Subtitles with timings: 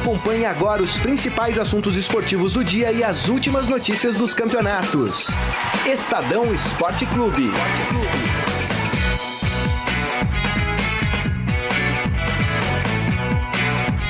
[0.00, 5.28] Acompanhe agora os principais assuntos esportivos do dia e as últimas notícias dos campeonatos.
[5.86, 7.50] Estadão Esporte Clube.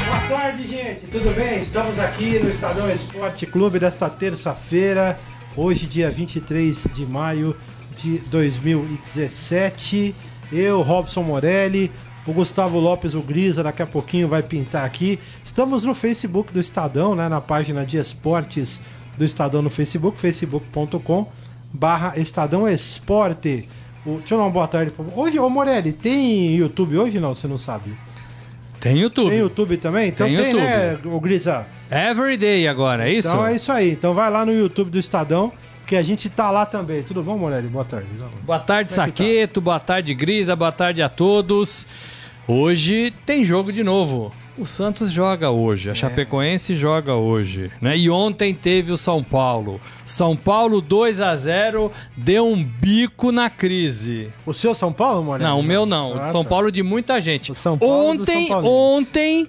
[0.06, 1.06] Boa tarde, gente.
[1.08, 1.60] Tudo bem?
[1.60, 5.18] Estamos aqui no Estadão Esporte Clube desta terça-feira,
[5.56, 7.56] hoje, dia 23 de maio
[7.96, 10.14] de 2017.
[10.52, 11.90] Eu, Robson Morelli,
[12.26, 15.18] o Gustavo Lopes, o Grisa, daqui a pouquinho vai pintar aqui.
[15.42, 18.80] Estamos no Facebook do Estadão, né, na página de esportes
[19.16, 21.26] do Estadão no Facebook, facebook.com
[21.72, 23.68] barra Estadão Esporte.
[24.04, 24.92] O, deixa eu dar uma boa tarde.
[25.14, 27.34] Hoje, ô Morelli, tem YouTube hoje não?
[27.34, 27.96] Você não sabe?
[28.80, 29.30] Tem YouTube.
[29.30, 30.08] Tem YouTube também?
[30.08, 31.66] Então Tem tem, né, o Grisa?
[31.90, 33.28] Everyday agora, é isso?
[33.28, 33.90] Então é isso aí.
[33.90, 35.52] Então vai lá no YouTube do Estadão,
[35.90, 37.02] que a gente tá lá também.
[37.02, 37.66] Tudo bom, Morelli?
[37.66, 38.06] Boa tarde.
[38.46, 39.10] Boa tarde, Como é tá?
[39.10, 39.60] Saqueto.
[39.60, 40.54] Boa tarde, Grisa.
[40.54, 41.84] Boa tarde a todos.
[42.46, 44.32] Hoje tem jogo de novo.
[44.56, 45.92] O Santos joga hoje, É.
[45.92, 47.98] a Chapecoense joga hoje, né?
[47.98, 49.80] E ontem teve o São Paulo.
[50.04, 54.28] São Paulo 2 a 0 deu um bico na crise.
[54.46, 55.42] O seu São Paulo, Morelli?
[55.50, 56.12] Não, o meu não.
[56.14, 56.50] Ah, São tá.
[56.50, 57.50] Paulo de muita gente.
[57.50, 59.48] O São Paulo ontem, São ontem,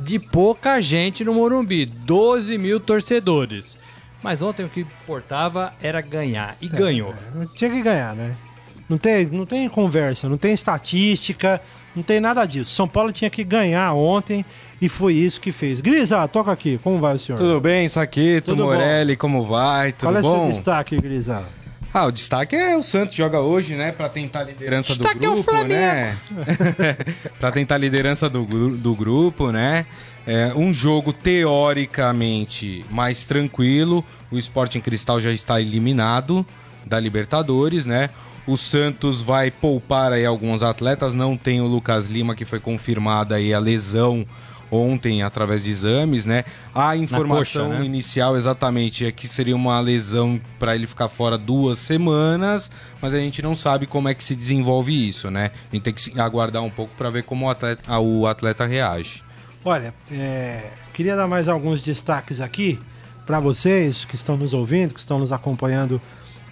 [0.00, 1.86] de pouca gente no Morumbi.
[1.86, 3.78] 12 mil torcedores.
[4.22, 6.56] Mas ontem o que importava era ganhar.
[6.60, 7.12] E ganhou.
[7.12, 8.34] É, tinha que ganhar, né?
[8.88, 11.60] Não tem, não tem conversa, não tem estatística,
[11.94, 12.72] não tem nada disso.
[12.72, 14.44] São Paulo tinha que ganhar ontem
[14.80, 15.80] e foi isso que fez.
[15.80, 16.78] Grisa, toca aqui.
[16.82, 17.38] Como vai o senhor?
[17.38, 18.72] Tudo bem, Saqueto, Tudo bom.
[18.72, 19.92] Morelli, como vai?
[19.92, 20.50] Tudo Qual é o seu bom?
[20.50, 21.44] destaque, Grisa?
[21.92, 25.28] Ah, o destaque é o Santos joga hoje, né, Pra tentar a liderança Destaque é
[25.28, 26.16] do o grupo, né?
[27.40, 29.86] Pra tentar a liderança do, do grupo, né?
[30.26, 34.04] É um jogo teoricamente mais tranquilo.
[34.30, 36.44] O Sporting Cristal já está eliminado
[36.84, 38.10] da Libertadores, né?
[38.46, 43.36] O Santos vai poupar aí alguns atletas, não tem o Lucas Lima que foi confirmada
[43.36, 44.26] aí a lesão
[44.70, 46.44] ontem através de exames, né?
[46.74, 47.84] A informação coxa, né?
[47.84, 52.70] inicial exatamente é que seria uma lesão para ele ficar fora duas semanas,
[53.00, 55.50] mas a gente não sabe como é que se desenvolve isso, né?
[55.70, 59.25] A gente tem que aguardar um pouco para ver como o atleta, o atleta reage.
[59.66, 62.78] Olha, é, queria dar mais alguns destaques aqui
[63.26, 66.00] para vocês que estão nos ouvindo, que estão nos acompanhando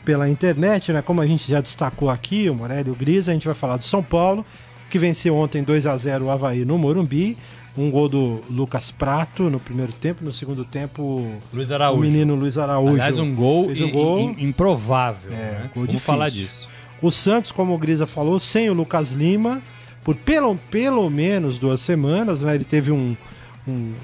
[0.04, 1.00] pela internet, né?
[1.00, 3.76] Como a gente já destacou aqui, o Morelli e o Grisa, a gente vai falar
[3.76, 4.44] do São Paulo,
[4.91, 7.36] que venceu ontem 2 a 0 o Havaí no Morumbi.
[7.78, 12.00] Um gol do Lucas Prato no primeiro tempo, no segundo tempo Luiz o Araújo.
[12.00, 12.94] menino Luiz Araújo.
[12.94, 14.34] Aliás, um gol, fez um gol.
[14.38, 15.32] improvável.
[15.32, 15.60] É, né?
[15.72, 16.06] gol Vamos difícil.
[16.06, 16.69] falar disso.
[17.00, 19.62] O Santos, como o Grisa falou, sem o Lucas Lima,
[20.04, 22.54] por pelo, pelo menos duas semanas, né?
[22.54, 23.16] Ele teve um,
[23.66, 23.94] um-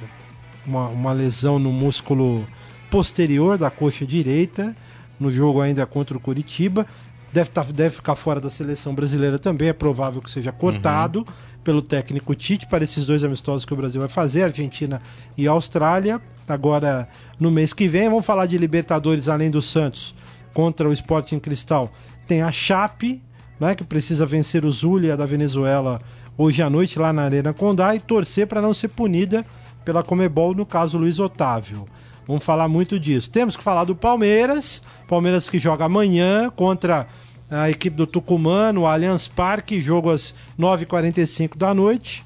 [0.66, 2.46] uma, uma lesão no músculo
[2.90, 4.74] posterior da coxa direita,
[5.18, 6.86] no jogo ainda contra o Curitiba.
[7.32, 11.24] Deve, tá- deve ficar fora da seleção brasileira também, é provável que seja cortado
[11.62, 15.00] pelo técnico Tite para esses dois amistosos que o Brasil vai fazer, Argentina
[15.36, 16.20] e Austrália.
[16.48, 17.08] Agora,
[17.38, 20.14] no mês que vem, vamos falar de Libertadores além do Santos
[20.52, 21.92] contra o Sporting Cristal.
[22.26, 23.22] Tem a Chape,
[23.60, 26.00] né, que precisa vencer o Zulia da Venezuela
[26.36, 29.44] hoje à noite lá na Arena Condá e torcer para não ser punida
[29.84, 31.86] pela Comebol, no caso Luiz Otávio.
[32.26, 33.30] Vamos falar muito disso.
[33.30, 37.06] Temos que falar do Palmeiras, Palmeiras que joga amanhã contra
[37.50, 42.24] a equipe do Tucumã no Allianz Parque, jogo às 9h45 da noite.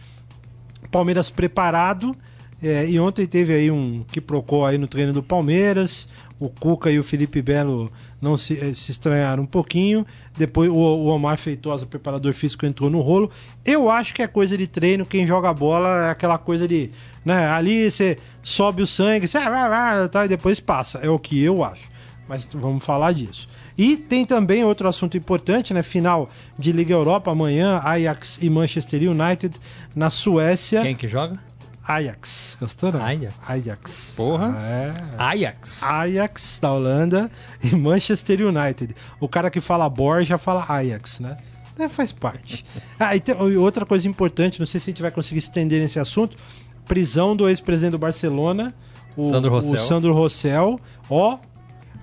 [0.90, 2.14] Palmeiras preparado.
[2.62, 6.06] é, e ontem teve aí um que procou aí no treino do Palmeiras.
[6.38, 7.90] O Cuca e o Felipe Belo
[8.24, 10.04] não se, eh, se estranharam um pouquinho.
[10.36, 13.30] Depois o, o Omar Feitosa, preparador físico, entrou no rolo.
[13.64, 15.04] Eu acho que é coisa de treino.
[15.04, 16.90] Quem joga bola é aquela coisa de.
[17.24, 19.38] Né, ali você sobe o sangue, você,
[20.10, 20.98] tá, e depois passa.
[20.98, 21.84] É o que eu acho.
[22.26, 23.48] Mas vamos falar disso.
[23.76, 25.82] E tem também outro assunto importante, né?
[25.82, 29.54] Final de Liga Europa amanhã, Ajax e Manchester United
[29.94, 30.80] na Suécia.
[30.82, 31.38] Quem que joga?
[31.86, 32.56] Ajax.
[32.60, 33.04] Gostou, não?
[33.04, 33.34] Ajax.
[33.46, 34.14] Ajax.
[34.16, 34.56] Porra.
[34.62, 34.94] É.
[35.18, 35.82] Ajax.
[35.82, 37.30] Ajax da Holanda
[37.62, 38.94] e Manchester United.
[39.20, 41.36] O cara que fala Borja fala Ajax, né?
[41.78, 42.64] É, faz parte.
[42.98, 45.98] Ah, e tem outra coisa importante, não sei se a gente vai conseguir estender nesse
[45.98, 46.36] assunto:
[46.86, 48.72] prisão do ex-presidente do Barcelona,
[49.16, 49.78] o Sandro o Rossell.
[49.78, 50.80] Sandro Rossell.
[51.10, 51.38] Ó,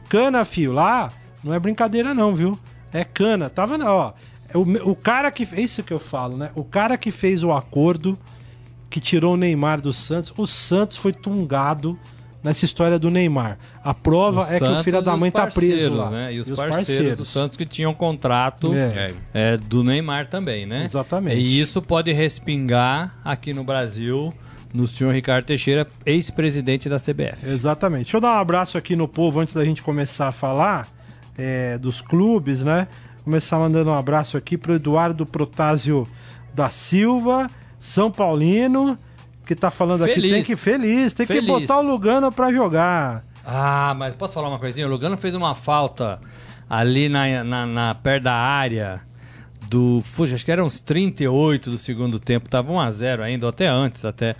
[0.10, 0.74] cana, fio.
[0.74, 1.12] Lá
[1.44, 2.60] não é brincadeira, não, viu?
[2.94, 3.50] É cana.
[3.50, 4.14] Tava, na- ó.
[4.54, 5.48] é O, o cara que.
[5.54, 6.52] É isso que eu falo, né?
[6.56, 8.14] O cara que fez o acordo
[8.92, 10.32] que tirou o Neymar do Santos.
[10.38, 11.98] O Santos foi tungado
[12.44, 13.58] nessa história do Neymar.
[13.84, 16.10] A prova é que o filho da e os mãe tá preso parceiros, lá.
[16.10, 16.34] Né?
[16.34, 19.14] E os, parceiros, do Santos que tinham contrato É.
[19.34, 20.84] é, do Neymar também, né?
[20.84, 21.38] Exatamente.
[21.38, 24.34] E isso pode respingar aqui no Brasil
[24.74, 27.46] no senhor Ricardo Teixeira, ex-presidente da CBF.
[27.46, 28.04] Exatamente.
[28.04, 30.88] Deixa eu dar um abraço aqui no povo antes da gente começar a falar
[31.38, 32.88] é, dos clubes, né?
[33.24, 36.08] Começar mandando um abraço aqui pro Eduardo Protásio
[36.54, 37.50] da Silva,
[37.82, 38.98] São Paulino.
[39.44, 40.32] que tá falando aqui Feliz.
[40.32, 41.48] tem que feliz, tem que Feliz.
[41.48, 43.26] botar o Lugano pra jogar.
[43.44, 44.86] Ah, mas posso falar uma coisinha?
[44.88, 46.22] O Lugano fez uma falta
[46.70, 49.02] ali na, na, na- perto da área
[49.68, 50.04] do.
[50.16, 52.48] Puxa, acho que eram uns 38 do segundo tempo.
[52.48, 54.36] Tava 1x0 ainda, ou até antes, até.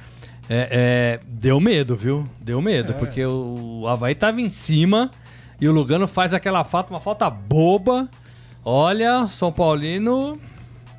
[0.48, 2.24] É, é, deu medo, viu?
[2.40, 5.10] Deu medo, porque o, o Havaí tava em cima
[5.60, 8.08] e o Lugano faz aquela falta, uma falta boba.
[8.64, 10.38] Olha, São Paulino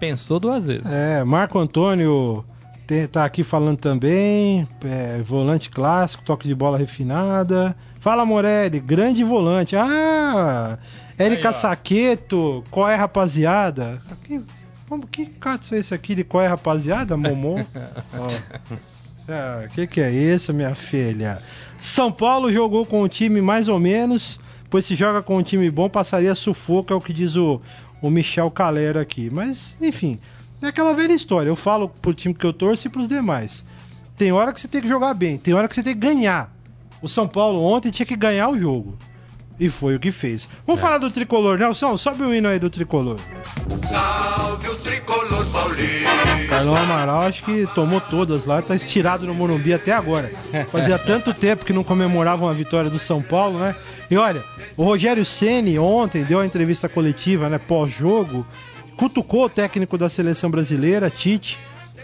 [0.02, 0.90] pensou duas vezes.
[0.90, 2.44] É, Marco Antônio
[2.88, 4.66] tem- tá aqui falando também.
[4.84, 7.76] é, volante clássico, toque de bola refinada.
[8.00, 9.76] Fala, Morelli, grande volante.
[9.76, 10.76] Ah,
[11.16, 11.52] Érica.
[11.52, 14.02] Saqueto, qual é, rapaziada?
[14.24, 14.40] Que,
[14.88, 17.60] como, que cato é esse aqui de qual é, rapaziada, Momô?
[17.60, 21.40] O que, que é isso, minha filha?
[21.80, 25.70] São Paulo jogou com o time mais ou menos, pois se joga com um time
[25.70, 27.62] bom, passaria sufoco, é o que diz o,
[28.02, 29.30] o Michel Calero aqui.
[29.30, 30.18] Mas, enfim,
[30.60, 31.48] é aquela velha história.
[31.48, 33.64] Eu falo pro time que eu torço e pros demais.
[34.16, 36.54] Tem hora que você tem que jogar bem, tem hora que você tem que ganhar.
[37.00, 38.98] O São Paulo ontem tinha que ganhar o jogo.
[39.58, 40.48] E foi o que fez.
[40.66, 41.96] Vamos falar do tricolor, Nelson?
[41.96, 43.18] Sobe o hino aí do tricolor.
[43.88, 44.41] Salve.
[46.52, 50.30] Carlão Amaral acho que tomou todas lá, tá estirado no Morumbi até agora.
[50.70, 53.74] Fazia tanto tempo que não comemoravam a vitória do São Paulo, né?
[54.10, 54.44] E olha,
[54.76, 58.46] o Rogério Ceni ontem deu a entrevista coletiva, né, pós-jogo,
[58.98, 61.58] cutucou o técnico da seleção brasileira, Tite,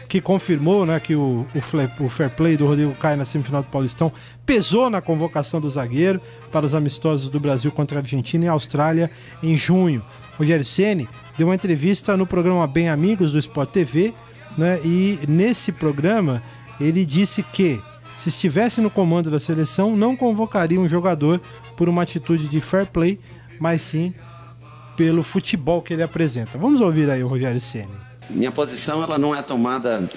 [0.08, 3.68] que confirmou, né, que o, o, o fair play do Rodrigo Caio na semifinal do
[3.68, 4.10] Paulistão
[4.46, 8.52] pesou na convocação do zagueiro para os amistosos do Brasil contra a Argentina e a
[8.52, 9.10] Austrália
[9.42, 10.02] em junho.
[10.38, 11.06] Rogério Ceni
[11.36, 14.14] deu uma entrevista no programa Bem Amigos do Sport TV,
[14.58, 14.80] né?
[14.84, 16.42] E nesse programa
[16.80, 17.80] ele disse que
[18.16, 21.40] se estivesse no comando da seleção não convocaria um jogador
[21.76, 23.18] por uma atitude de fair play,
[23.60, 24.12] mas sim
[24.96, 26.58] pelo futebol que ele apresenta.
[26.58, 27.92] Vamos ouvir aí o Rogério Ceni.
[28.28, 30.10] Minha posição ela não é tomada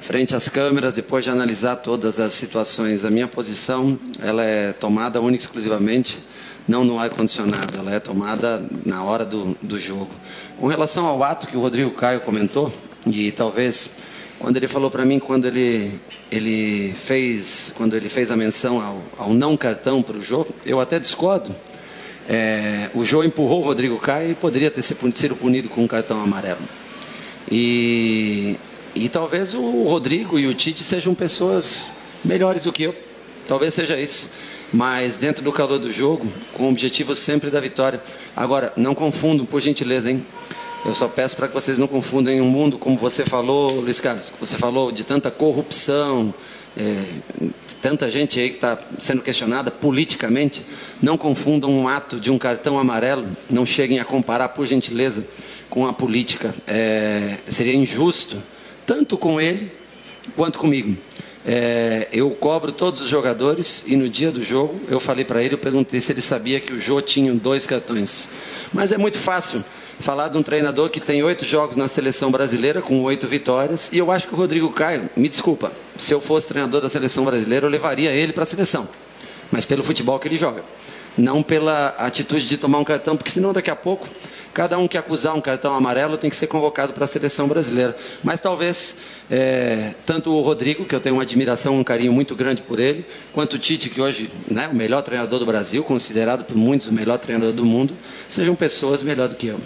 [0.00, 3.04] frente às câmeras depois de analisar todas as situações.
[3.04, 6.18] A minha posição ela é tomada única e exclusivamente
[6.66, 10.10] não no ar condicionado, ela é tomada na hora do, do jogo.
[10.58, 12.72] Com relação ao ato que o Rodrigo Caio comentou
[13.06, 13.96] e talvez
[14.38, 15.92] quando ele falou para mim quando ele
[16.30, 20.80] ele fez quando ele fez a menção ao, ao não cartão para o jogo, eu
[20.80, 21.54] até discordo.
[22.28, 26.22] É, o Jô empurrou o Rodrigo Caio e poderia ter sido punido com um cartão
[26.22, 26.60] amarelo.
[27.50, 28.56] E,
[28.94, 31.92] e talvez o Rodrigo e o Tite sejam pessoas
[32.24, 32.94] melhores do que eu.
[33.46, 34.30] Talvez seja isso.
[34.72, 38.00] Mas dentro do calor do jogo, com o objetivo sempre da vitória.
[38.34, 40.24] Agora, não confundam, por gentileza, hein?
[40.84, 44.00] Eu só peço para que vocês não confundam em um mundo, como você falou, Luiz
[44.00, 46.34] Carlos, você falou de tanta corrupção,
[46.76, 47.04] é,
[47.80, 50.62] tanta gente aí que está sendo questionada politicamente.
[51.00, 55.26] Não confundam um ato de um cartão amarelo, não cheguem a comparar, por gentileza,
[55.70, 56.54] com a política.
[56.66, 58.36] É, seria injusto,
[58.84, 59.72] tanto com ele
[60.36, 60.94] quanto comigo.
[61.46, 65.54] É, eu cobro todos os jogadores e no dia do jogo eu falei para ele,
[65.54, 68.30] eu perguntei se ele sabia que o Jô tinha dois cartões.
[68.72, 69.64] Mas é muito fácil
[70.00, 73.98] falar de um treinador que tem oito jogos na seleção brasileira com oito vitórias e
[73.98, 77.66] eu acho que o Rodrigo Caio, me desculpa, se eu fosse treinador da seleção brasileira
[77.66, 78.88] eu levaria ele para a seleção,
[79.50, 80.62] mas pelo futebol que ele joga,
[81.16, 84.08] não pela atitude de tomar um cartão, porque senão daqui a pouco
[84.54, 87.96] Cada um que acusar um cartão amarelo tem que ser convocado para a seleção brasileira.
[88.22, 92.62] Mas talvez é, tanto o Rodrigo, que eu tenho uma admiração, um carinho muito grande
[92.62, 96.44] por ele, quanto o Tite, que hoje é né, o melhor treinador do Brasil, considerado
[96.44, 97.92] por muitos o melhor treinador do mundo,
[98.28, 99.58] sejam pessoas melhor do que eu.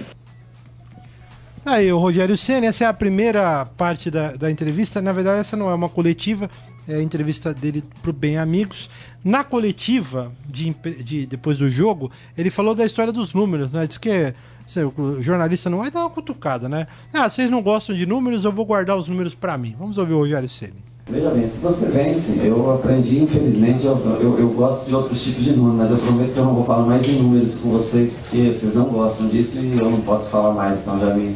[1.70, 5.02] Aí, o Rogério Senna, essa é a primeira parte da, da entrevista.
[5.02, 6.48] Na verdade, essa não é uma coletiva,
[6.88, 8.88] é a entrevista dele pro Bem Amigos.
[9.22, 13.86] Na coletiva, de, de- depois do jogo, ele falou da história dos números, né?
[13.86, 14.32] Diz que
[14.66, 16.86] sei, o jornalista não vai dar uma cutucada, né?
[17.12, 19.76] Ah, vocês não gostam de números, eu vou guardar os números para mim.
[19.78, 20.87] Vamos ouvir o Rogério Senna.
[21.10, 25.42] Veja bem, se você vence, eu aprendi, infelizmente, eu, eu, eu gosto de outros tipos
[25.42, 28.12] de números, mas eu prometo que eu não vou falar mais de números com vocês,
[28.12, 31.34] porque vocês não gostam disso e eu não posso falar mais, então já me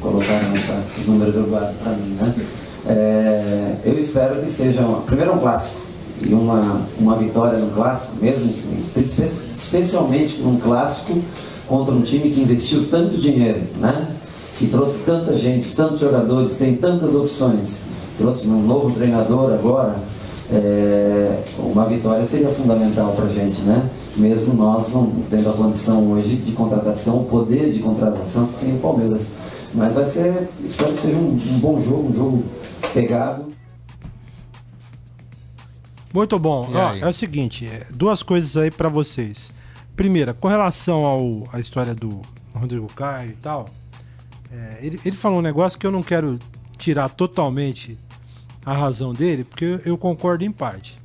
[0.00, 2.34] colocaram os números eu guardo para mim, né?
[2.86, 5.80] É, eu espero que seja, uma, primeiro um clássico,
[6.22, 8.54] e uma, uma vitória no clássico, mesmo,
[8.96, 11.20] espe- especialmente num clássico
[11.66, 14.06] contra um time que investiu tanto dinheiro, né?
[14.56, 17.84] que trouxe tanta gente, tantos jogadores, tem tantas opções,
[18.20, 19.98] trouxe um novo treinador agora,
[20.52, 23.88] é, uma vitória seria fundamental para a gente, né?
[24.16, 28.76] Mesmo nós não tendo a condição hoje de contratação, o poder de contratação que tem
[28.76, 29.38] o Palmeiras.
[29.72, 32.44] Mas vai ser, espero que seja um, um bom jogo, um jogo
[32.92, 33.46] pegado.
[36.12, 36.68] Muito bom.
[36.74, 39.50] Ó, é o seguinte, é, duas coisas aí pra vocês.
[39.96, 42.20] Primeira, com relação ao, à história do
[42.54, 43.66] Rodrigo Caio e tal,
[44.52, 46.38] é, ele, ele falou um negócio que eu não quero
[46.76, 47.96] tirar totalmente
[48.64, 50.96] a razão dele, porque eu- concordo em parte.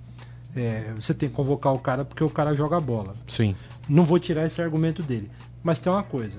[0.55, 3.15] É, você tem que convocar o cara porque o cara joga bola.
[3.27, 3.55] Sim.
[3.89, 5.29] Não vou tirar esse argumento dele.
[5.63, 6.37] Mas tem uma coisa.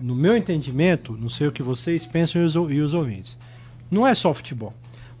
[0.00, 3.36] No meu entendimento, não sei o que vocês pensam e os, e os ouvintes.
[3.90, 4.72] Não é só futebol.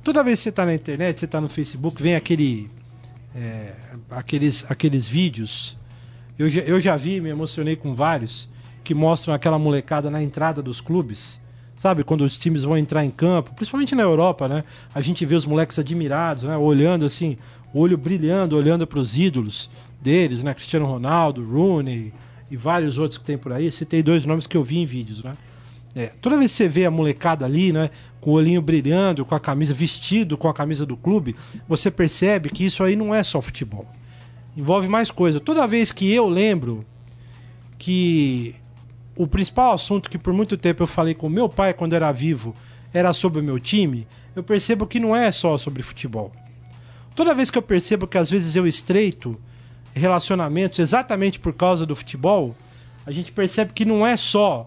[0.02, 2.70] Toda vez que você está na internet, você está no Facebook, vem aquele.
[3.34, 3.74] é,
[4.10, 5.76] aqueles, aqueles vídeos.
[6.38, 8.48] Eu já, eu já vi, me emocionei com vários,
[8.82, 11.40] que mostram aquela molecada na entrada dos clubes.
[11.84, 14.64] Sabe, quando os times vão entrar em campo, principalmente na Europa, né?
[14.94, 16.56] A gente vê os moleques admirados, né?
[16.56, 17.36] Olhando assim,
[17.74, 19.68] olho brilhando, olhando para os ídolos
[20.00, 20.54] deles, né?
[20.54, 22.10] Cristiano Ronaldo, Rooney
[22.50, 23.70] e vários outros que tem por aí.
[23.70, 25.34] Citei dois nomes que eu vi em vídeos, né?
[25.94, 29.34] É, toda vez que você vê a molecada ali, né, com o olhinho brilhando, com
[29.34, 31.36] a camisa vestido com a camisa do clube,
[31.68, 33.86] você percebe que isso aí não é só futebol.
[34.56, 35.38] Envolve mais coisa.
[35.38, 36.82] Toda vez que eu lembro
[37.76, 38.54] que
[39.16, 42.54] o principal assunto que por muito tempo eu falei com meu pai quando era vivo
[42.92, 44.06] era sobre o meu time,
[44.36, 46.32] eu percebo que não é só sobre futebol.
[47.14, 49.38] Toda vez que eu percebo que às vezes eu estreito
[49.92, 52.54] relacionamentos exatamente por causa do futebol,
[53.06, 54.66] a gente percebe que não é só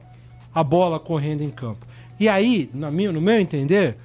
[0.54, 1.86] a bola correndo em campo.
[2.20, 3.98] E aí, na minha, no meu entender,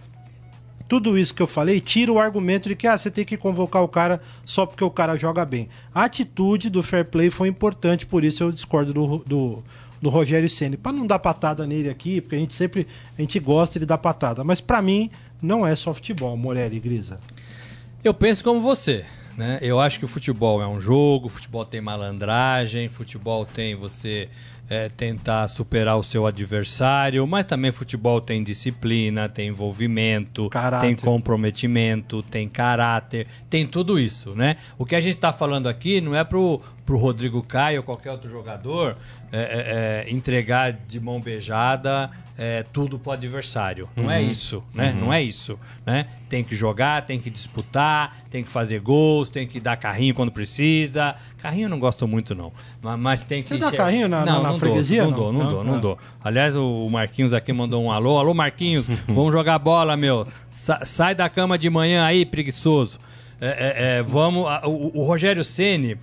[0.88, 3.82] tudo isso que eu falei tira o argumento de que ah, você tem que convocar
[3.82, 5.68] o cara só porque o cara joga bem.
[5.94, 9.64] A atitude do fair play foi importante, por isso eu discordo do, do,
[10.02, 13.38] do Rogério Ceni Para não dar patada nele aqui, porque a gente sempre a gente
[13.38, 14.42] gosta de dar patada.
[14.42, 15.08] Mas para mim,
[15.40, 17.20] não é só futebol, Morelli Grisa.
[18.02, 19.04] Eu penso como você.
[19.36, 19.58] Né?
[19.62, 24.28] Eu acho que o futebol é um jogo, futebol tem malandragem, futebol tem você
[24.72, 30.86] é, tentar superar o seu adversário, mas também futebol tem disciplina, tem envolvimento, Caráter.
[30.86, 34.56] tem comprometimento, tem caráter, tem tudo isso, né?
[34.78, 38.12] O que a gente está falando aqui não é pro, pro Rodrigo Caio ou qualquer
[38.12, 38.96] outro jogador
[39.30, 42.10] é, é, é, entregar de mão beijada
[42.44, 43.88] é, tudo pro adversário.
[43.96, 44.92] Não é isso, né?
[44.98, 45.56] Não é isso,
[45.86, 46.06] né?
[46.28, 50.32] Tem que jogar, tem que disputar, tem que fazer gols, tem que dar carrinho quando
[50.32, 51.14] precisa.
[51.38, 52.52] Carrinho eu não gosto muito, não.
[52.82, 53.50] Mas, mas tem que...
[53.50, 55.22] Você dá che- carrinho na- na- na não freguesia, Dou, não, não?
[55.22, 55.50] dou, não, Não?
[55.52, 55.78] dou, não Ah.
[55.78, 55.98] dou.
[56.24, 58.18] Aliás, o Marquinhos aqui mandou um alô.
[58.18, 60.26] Alô, Marquinhos, vamos jogar bola, meu.
[60.50, 62.98] Sa- sai da cama de manhã aí, preguiçoso.
[63.40, 64.46] É, é, é, vamos.
[64.64, 65.96] o, o Rogério Ceni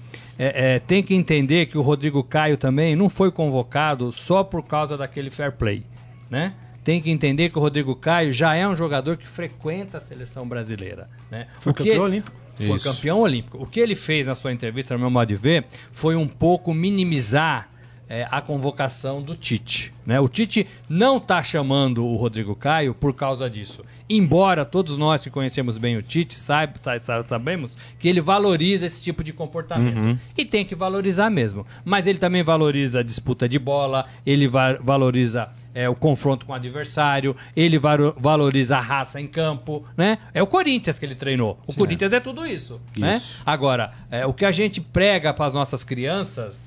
[0.88, 5.30] tem que entender que o Rodrigo Caio também não foi convocado só por causa daquele
[5.30, 5.84] fair play,
[6.30, 6.54] né?
[6.84, 10.48] Tem que entender que o Rodrigo Caio já é um jogador que frequenta a seleção
[10.48, 11.48] brasileira, né?
[11.60, 12.36] Foi O que- campeão olímpico.
[12.56, 12.90] foi Isso.
[12.94, 13.62] campeão olímpico.
[13.62, 16.74] O que ele fez na sua entrevista, no meu modo de ver, foi um pouco
[16.74, 17.68] minimizar
[18.12, 19.94] é, a convocação do Tite.
[20.04, 20.20] Né?
[20.20, 23.86] O Tite não está chamando o Rodrigo Caio por causa disso.
[24.10, 28.88] Embora todos nós que conhecemos bem o Tite saib- sa- sa- sabemos que ele valoriza
[28.88, 30.20] esse tipo de comportamento.
[30.36, 31.68] E tem que valorizar mesmo.
[31.86, 36.52] Mas ele também valoriza a disputa de bola, ele va- valoriza é, o confronto com
[36.52, 37.78] o adversário, ele
[38.18, 40.18] valoriza a raça em campo, né?
[40.34, 41.60] É o Corinthians que ele treinou.
[41.68, 43.16] O Corinthians é tudo isso, né?
[43.18, 43.42] Isso.
[43.46, 46.60] Agora, é, o que a gente prega para as nossas crianças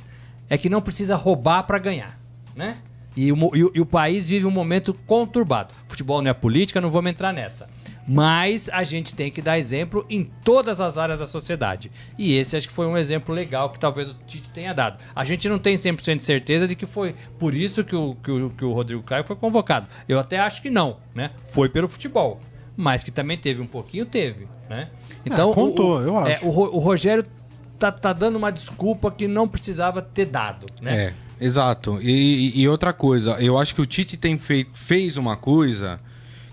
[0.49, 2.19] é que não precisa roubar para ganhar,
[2.55, 2.77] né?
[3.17, 5.75] E o, e o- e o país vive um momento conturbado.
[5.89, 7.69] Futebol não é política, não vamos entrar nessa.
[8.07, 11.91] Mas a gente tem que dar exemplo em todas as áreas da sociedade.
[12.19, 14.99] E esse acho que foi um exemplo legal que talvez o Tite tenha dado.
[15.15, 18.31] A gente não tem 100% de certeza de que foi por isso que o, que,
[18.31, 19.87] o, que o Rodrigo Caio foi convocado.
[20.09, 21.31] Eu até acho que não, né?
[21.51, 22.41] Foi pelo futebol.
[22.77, 24.89] Mas que também teve um pouquinho, teve, né?
[25.25, 26.47] Então, É, contou, o, eu é, acho.
[26.47, 27.25] o, Ro- o Rogério
[27.79, 30.97] tá, tá dando uma desculpa que não precisava ter dado, né?
[31.39, 32.01] É, exato.
[32.03, 32.11] E,
[32.57, 36.01] e- e outra coisa, eu acho que o Tite tem feito, fez uma coisa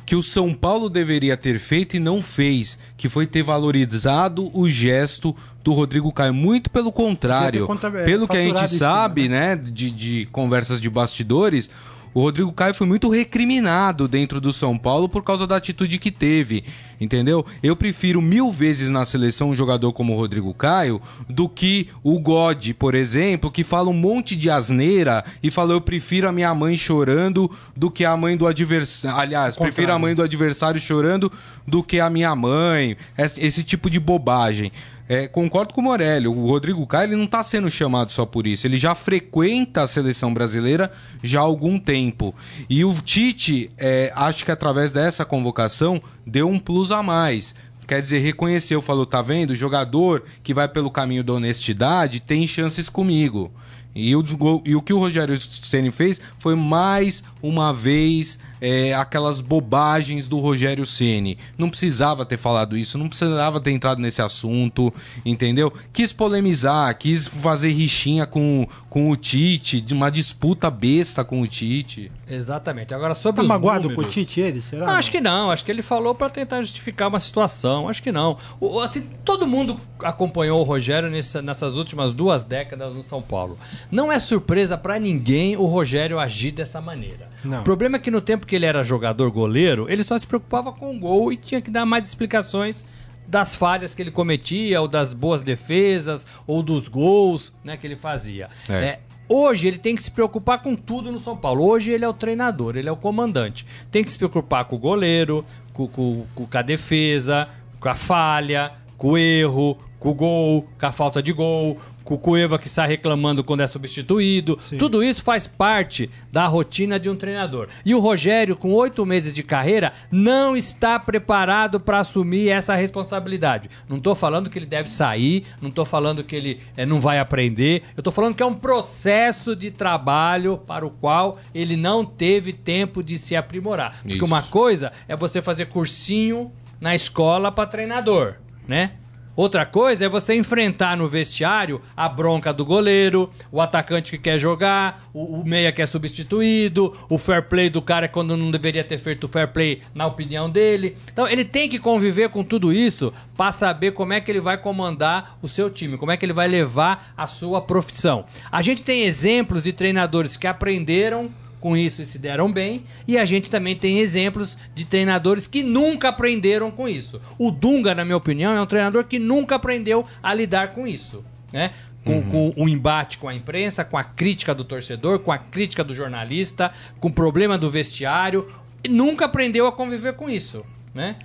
[0.09, 4.67] que o São Paulo deveria ter feito e não fez, que foi ter valorizado o
[4.67, 6.33] gesto do Rodrigo Caio.
[6.33, 7.67] Muito pelo contrário.
[7.93, 11.69] É, Pelo que a gente sabe, né, de, de conversas de bastidores,
[12.13, 16.11] o Rodrigo Caio foi muito recriminado dentro do São Paulo por causa da atitude que
[16.11, 16.63] teve,
[16.99, 17.45] entendeu?
[17.61, 22.19] Eu prefiro mil vezes na seleção um jogador como o Rodrigo Caio do que o
[22.19, 26.53] God, por exemplo, que fala um monte de asneira e fala eu prefiro a minha
[26.53, 29.17] mãe chorando do que a mãe do adversário.
[29.17, 31.31] Aliás, prefiro a mãe do adversário chorando
[31.67, 32.97] do que a minha mãe.
[33.17, 34.71] Esse tipo de bobagem.
[35.09, 36.27] É, concordo com o Morelli.
[36.27, 38.67] O Rodrigo Caio ele não está sendo chamado só por isso.
[38.67, 40.91] Ele já frequenta a seleção brasileira
[41.23, 42.35] já há algum tempo.
[42.69, 47.55] E o Tite, é, acho que através dessa convocação, deu um plus a mais.
[47.87, 49.49] Quer dizer, reconheceu, falou, tá vendo?
[49.49, 53.51] O jogador que vai pelo caminho da honestidade tem chances comigo.
[53.99, 54.23] E o,
[54.65, 60.39] e o que o Rogério Ceni fez foi mais uma vez é, aquelas bobagens do
[60.39, 61.37] Rogério Ceni.
[61.57, 64.93] Não precisava ter falado isso, não precisava ter entrado nesse assunto,
[65.25, 65.71] entendeu?
[65.93, 71.47] Quis polemizar, quis fazer rixinha com, com o Tite, de uma disputa besta com o
[71.47, 72.11] Tite.
[72.29, 72.93] Exatamente.
[72.93, 74.13] Agora, sobre Tá os magoado com o números...
[74.13, 74.61] Tite, ele?
[74.61, 74.85] Será?
[74.85, 75.51] Não, acho que não.
[75.51, 77.89] Acho que ele falou pra tentar justificar uma situação.
[77.89, 78.37] Acho que não.
[78.59, 83.21] O- o- assim, todo mundo acompanhou o Rogério nessa- nessas últimas duas décadas no São
[83.21, 83.57] Paulo.
[83.91, 87.29] Não é surpresa pra ninguém o Rogério agir dessa maneira.
[87.43, 87.61] Não.
[87.61, 90.71] O problema é que no tempo que ele era jogador goleiro, ele só se preocupava
[90.71, 92.85] com o gol e tinha que dar mais explicações
[93.27, 97.95] das falhas que ele cometia, ou das boas defesas, ou dos gols né, que ele
[97.95, 98.49] fazia.
[98.67, 98.73] É.
[98.73, 101.63] É, Hoje ele tem que se preocupar com tudo no São Paulo.
[101.63, 103.65] Hoje ele é o treinador, ele é o comandante.
[103.91, 107.47] Tem que se preocupar com o goleiro, com, com- com- a defesa,
[107.79, 111.77] com a falha, com o erro, com o gol, com a falta de gol,
[112.09, 114.57] com o Cueva que sai reclamando quando é substituído.
[114.79, 117.67] Tudo isso faz parte da rotina de um treinador.
[117.85, 123.69] E o Rogério, com oito meses de carreira, não está preparado para assumir essa responsabilidade.
[123.87, 127.19] Não estou falando que ele deve sair, não estou falando que ele eh, não vai
[127.19, 127.83] aprender.
[127.95, 132.53] Eu estou falando que é um processo de trabalho para o qual ele não teve
[132.53, 133.99] tempo de se aprimorar.
[134.01, 134.25] Porque Isso.
[134.25, 136.51] uma coisa é você fazer cursinho
[136.81, 138.37] na escola para treinador,
[138.67, 138.93] né?
[139.39, 144.37] Outra coisa é você enfrentar no vestiário a bronca do goleiro, o atacante que quer
[144.37, 148.83] jogar, o, o meia que é substituído, o fair play do cara quando não deveria
[148.83, 150.97] ter feito o fair play na opinião dele.
[151.09, 154.57] Então ele tem que conviver com tudo isso para saber como é que ele vai
[154.57, 158.25] comandar o seu time, como é que ele vai levar a sua profissão.
[158.51, 162.83] A gente tem exemplos de treinadores que aprenderam com isso e se deram bem.
[163.07, 167.19] E a gente também tem exemplos de treinadores que nunca aprenderam com isso.
[167.37, 171.23] O Dunga, na minha opinião, é um treinador que nunca aprendeu a lidar com isso.
[171.51, 171.71] Né?
[172.03, 175.83] Com, com o embate com a imprensa, com a crítica do torcedor, com a crítica
[175.83, 178.49] do jornalista, com o problema do vestiário.
[178.83, 180.65] E nunca aprendeu a conviver com isso.
[180.93, 181.17] Né?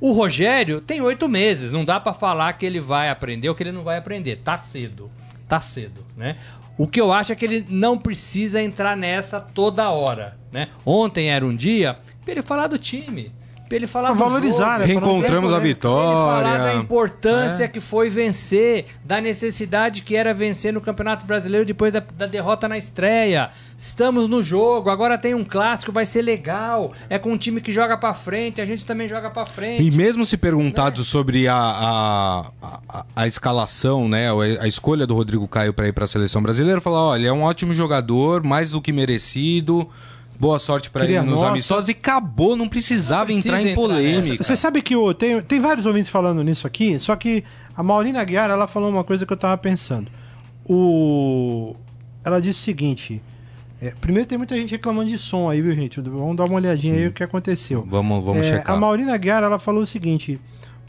[0.00, 3.62] O Rogério tem oito meses, não dá pra falar que ele vai aprender ou que
[3.62, 4.36] ele não vai aprender.
[4.36, 5.10] Tá cedo.
[5.46, 6.36] Tá cedo, né?
[6.80, 10.68] O que eu acho é que ele não precisa entrar nessa toda hora, né?
[10.82, 13.30] Ontem era um dia pra ele falar do time,
[13.70, 14.84] pra ele falar Pra do valorizar, jogo, né?
[14.86, 16.74] Reencontramos a Pra ele falar da vitória.
[16.80, 22.26] importância que foi vencer, da necessidade que era vencer no Campeonato Brasileiro depois da, da
[22.26, 23.50] derrota na estreia.
[23.78, 26.92] Estamos no jogo, agora tem um clássico, vai ser legal.
[27.08, 29.84] É com um time que joga pra frente, a gente também joga pra frente.
[29.84, 32.46] E mesmo se perguntado sobre a, a,
[32.88, 36.42] a, a escalação, né, a, a escolha do Rodrigo Caio para ir para a seleção
[36.42, 39.88] brasileira, falar, olha, é um ótimo jogador, mais do que merecido.
[40.40, 41.48] Boa sorte para ele nos nossa.
[41.48, 44.42] amistosos e acabou, não precisava Não precisa entrar em polêmica.
[44.42, 47.44] Você sabe que o, tem, tem vários ouvintes falando nisso aqui, só que
[47.76, 50.10] a Maurina Aguiar, ela falou uma coisa que eu tava pensando.
[50.64, 51.74] O...
[52.24, 53.22] Ela disse o seguinte...
[53.82, 56.00] é, primeiro tem muita gente reclamando de som aí, viu, gente?
[56.00, 57.86] Vamos dar uma olhadinha aí o que aconteceu.
[57.88, 58.76] Vamos, vamos É, checar.
[58.76, 60.40] A Maurina Aguiar, ela falou o seguinte: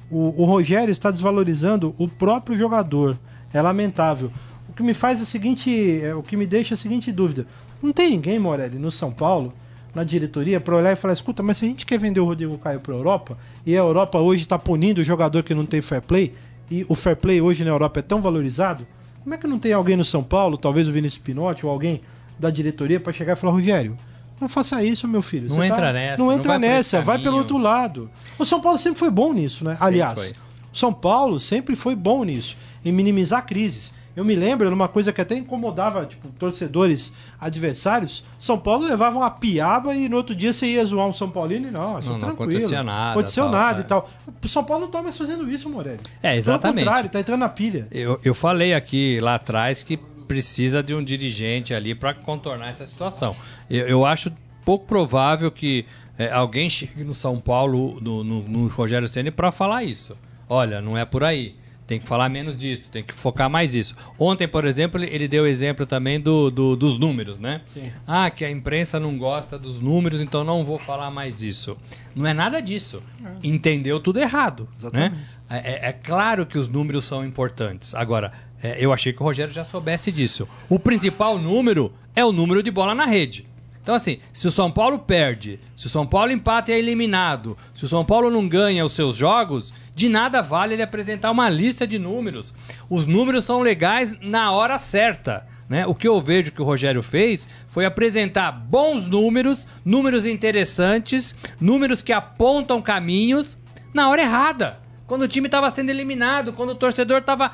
[0.09, 3.17] o, o Rogério está desvalorizando o próprio jogador.
[3.53, 4.31] É lamentável.
[4.69, 5.99] O que me faz a seguinte.
[6.01, 7.45] é, o que me deixa a seguinte dúvida:
[7.81, 9.53] não tem ninguém, Morelli, no São Paulo,
[9.93, 12.57] na diretoria, para olhar e falar: escuta, mas se a gente quer vender o Rodrigo
[12.57, 15.81] Caio para a Europa, e a Europa hoje está punindo o jogador que não tem
[15.81, 16.33] fair play,
[16.69, 18.87] e o fair play hoje na Europa é tão valorizado,
[19.23, 22.01] como é que não tem alguém no São Paulo, talvez o Vinícius Pinotti ou alguém
[22.39, 23.97] da diretoria, para chegar e falar: Rogério.
[24.39, 25.47] Não faça isso, meu filho.
[25.49, 28.09] Não Você tá- entra nessa, Não não entra vai nessa, vai pelo outro lado.
[28.39, 29.77] O São Paulo sempre foi bom nisso, né?
[29.79, 30.31] Aliás, foi.
[30.73, 33.93] o São Paulo sempre foi bom nisso, em minimizar crises.
[34.15, 38.25] Eu me lembro, era uma coisa que até incomodava, tipo, torcedores adversários.
[38.37, 41.67] São Paulo levava uma piaba e no outro dia você ia zoar um São Paulino
[41.67, 42.51] e não, achou Não, não tranquilo.
[42.51, 43.83] acontecia nada, Aconteceu tal, nada é.
[43.83, 44.09] e tal.
[44.43, 45.99] O São Paulo não tá mais fazendo isso, Morelli.
[46.21, 46.75] É, exatamente.
[46.75, 47.87] Pelo contrário, tá entrando na pilha.
[47.91, 49.97] Eu, eu falei aqui lá atrás que
[50.27, 53.35] precisa de um dirigente ali para contornar essa situação.
[53.69, 54.31] Eu, eu acho
[54.63, 55.85] pouco provável que
[56.17, 60.17] é, alguém chegue no São Paulo, no, no, no Rogério Ceni, para falar isso.
[60.47, 61.55] Olha, não é por aí.
[61.91, 63.97] Tem que falar menos disso, tem que focar mais isso.
[64.17, 67.59] Ontem, por exemplo, ele, deu exemplo também do, do- dos números, né?
[67.73, 67.91] Sim.
[68.07, 71.77] Ah, que a imprensa não gosta dos números, então não vou falar mais isso.
[72.15, 73.03] Não é nada disso.
[73.43, 74.69] Entendeu tudo errado.
[74.93, 75.17] Né?
[75.49, 77.93] É, é- é claro que os números são importantes.
[77.93, 78.31] Agora,
[78.63, 80.47] é, eu achei que o Rogério já soubesse disso.
[80.69, 83.45] O principal número é o número de bola na rede.
[83.83, 87.57] Então, assim, se o São Paulo perde, se o São Paulo empata e é eliminado,
[87.75, 91.49] se o São Paulo não ganha os seus jogos, de nada vale ele apresentar uma
[91.49, 92.53] lista de números.
[92.89, 95.47] Os números são legais na hora certa.
[95.69, 95.85] Né?
[95.87, 102.01] O que eu vejo que o Rogério fez foi apresentar bons números, números interessantes, números
[102.01, 103.57] que apontam caminhos
[103.93, 104.79] na hora errada.
[105.07, 107.51] Quando o time estava sendo eliminado, quando o torcedor estava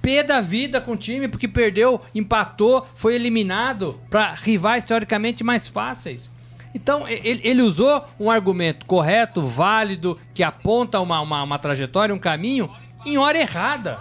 [0.00, 5.68] pé da vida com o time porque perdeu, empatou, foi eliminado para rivais teoricamente mais
[5.68, 6.30] fáceis.
[6.74, 12.18] Então ele, ele usou um argumento correto, válido, que aponta uma, uma, uma trajetória, um
[12.18, 12.70] caminho,
[13.04, 13.98] em hora errada.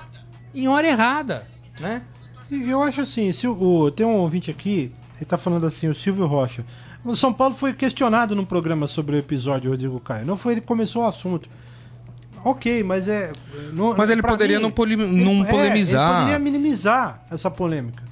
[0.54, 1.48] Em hora errada,
[1.80, 2.02] né?
[2.52, 5.94] Eu acho assim, se o, o- tem um ouvinte aqui, ele tá falando assim, o
[5.96, 6.66] Silvio Rocha.
[7.06, 10.26] O São Paulo foi questionado num programa sobre o episódio Rodrigo Caio.
[10.26, 11.50] Não foi ele que começou o assunto.
[12.44, 13.32] Ok, mas é.
[13.74, 16.10] não- Mas ele poderia não poli- não é, polemizar.
[16.10, 18.04] Ele poderia minimizar essa polêmica.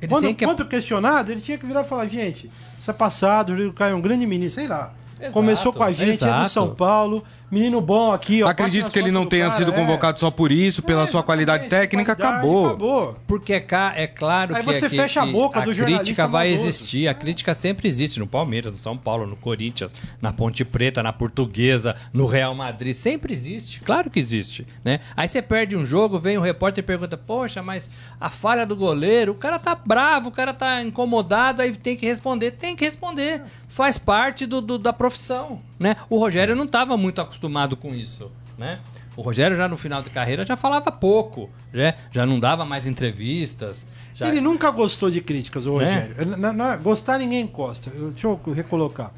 [0.00, 3.54] Ele Quando, que- quando questionado, ele tinha que virar e falar: gente, isso é passado,
[3.54, 4.92] o Caio é um grande ministro, sei lá.
[5.18, 6.48] Exato, Começou com a gente, é do exato.
[6.50, 8.48] São Paulo, menino bom aqui, ó.
[8.48, 9.74] Acredito que ele não tenha cara, sido é.
[9.74, 12.66] convocado só por isso, pela É, sua qualidade técnica, qualidade, acabou.
[12.68, 13.16] acabou.
[13.26, 13.64] Porque é,
[13.96, 16.68] é claro Aí que, você que- fecha a que boca do jornalista crítica vai maldoso.
[16.68, 21.02] existir, a crítica sempre existe no Palmeiras, no São Paulo, no Corinthians, na Ponte Preta,
[21.02, 25.00] na Portuguesa, no Real Madrid, sempre existe, claro que existe, né?
[25.16, 28.74] Aí você perde um jogo, vem um repórter e pergunta: "Poxa, mas a falha do
[28.74, 32.84] goleiro, o cara tá bravo, o cara tá incomodado, aí tem que responder, tem que
[32.84, 35.96] responder, faz parte do, do- da profissão, né?
[36.08, 38.80] O Rogério não estava muito acostumado com isso, né?
[39.16, 41.94] O Rogério já no final de carreira já falava pouco, né?
[42.12, 43.86] já não dava mais entrevistas.
[44.14, 44.28] Já...
[44.28, 46.08] Ele nunca gostou de críticas, o Né?
[46.14, 46.36] Rogério.
[46.36, 47.90] Na- na- gostar ninguém encosta.
[47.94, 49.12] Eu- deixa eu recolocar.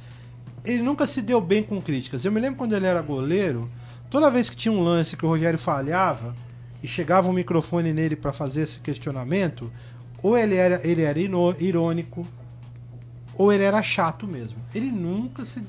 [0.65, 2.25] Ele nunca se deu bem com críticas.
[2.25, 3.69] Eu me lembro quando ele era goleiro,
[4.11, 6.35] toda vez que tinha um lance que o Rogério falhava
[6.83, 9.73] e chegava um microfone nele para fazer esse questionamento,
[10.23, 12.27] ou ele era, ele era irônico,
[13.35, 14.59] ou ele era chato mesmo.
[14.75, 15.63] Ele nunca se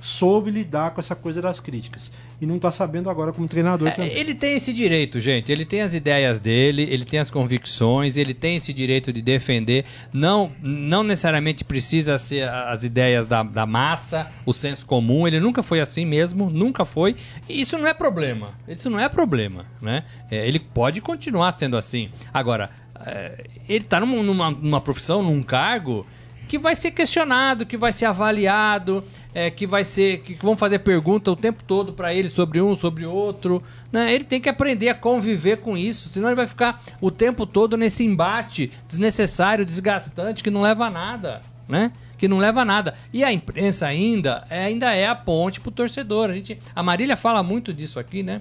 [0.00, 2.10] soube lidar com essa coisa das críticas.
[2.40, 4.12] E não tá sabendo agora como treinador É, também.
[4.12, 5.50] ele tem esse direito, gente.
[5.50, 9.84] Ele tem as ideias dele, ele tem as convicções, ele tem esse direito de defender.
[10.12, 15.26] Não, não necessariamente precisa ser as ideias da, da massa, o senso comum.
[15.26, 17.16] Ele nunca foi assim mesmo, nunca foi.
[17.48, 18.50] E isso não é problema.
[18.68, 20.04] Isso não é problema, né?
[20.30, 22.08] É, ele pode continuar sendo assim.
[22.32, 22.70] Agora,
[23.04, 26.06] é, ele tá numa, numa, numa profissão, num cargo
[26.48, 30.80] que vai ser questionado, que vai ser avaliado, é, que vai ser que vão fazer
[30.80, 34.12] pergunta o tempo todo pra ele sobre um, sobre outro, né?
[34.12, 37.76] Ele tem que aprender a conviver com isso, senão ele vai ficar o tempo todo
[37.76, 41.92] nesse embate desnecessário, desgastante que não leva a nada, né?
[42.16, 42.94] Que não leva a nada.
[43.12, 46.30] E a imprensa ainda, é, ainda é a ponte pro torcedor.
[46.30, 48.40] A gente, a Marília fala muito disso aqui, né?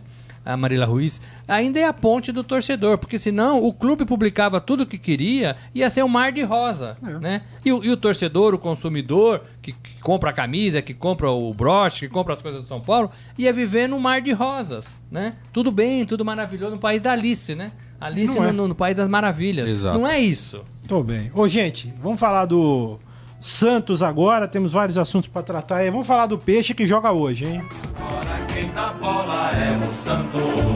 [0.53, 4.83] A Marila Ruiz, ainda é a ponte do torcedor, porque senão o clube publicava tudo
[4.83, 7.41] o que queria, ia ser um mar de rosa, né?
[7.65, 11.53] E, o- e o torcedor, o consumidor, que, que compra a camisa, que compra o
[11.53, 15.33] broche, que compra as coisas do São Paulo, ia viver num mar de rosas, né?
[15.51, 17.71] Tudo bem, tudo maravilhoso no país da Alice, né?
[17.99, 18.51] Alice no, é.
[18.51, 19.67] no- no país das maravilhas.
[19.67, 19.97] Exato.
[19.99, 20.63] Não é isso.
[20.87, 21.29] Tô bem.
[21.33, 22.97] Ô, gente, vamos falar do
[23.39, 24.47] Santos agora.
[24.47, 25.91] Temos vários assuntos pra tratar aí.
[25.91, 27.63] Vamos falar do peixe que joga hoje, hein?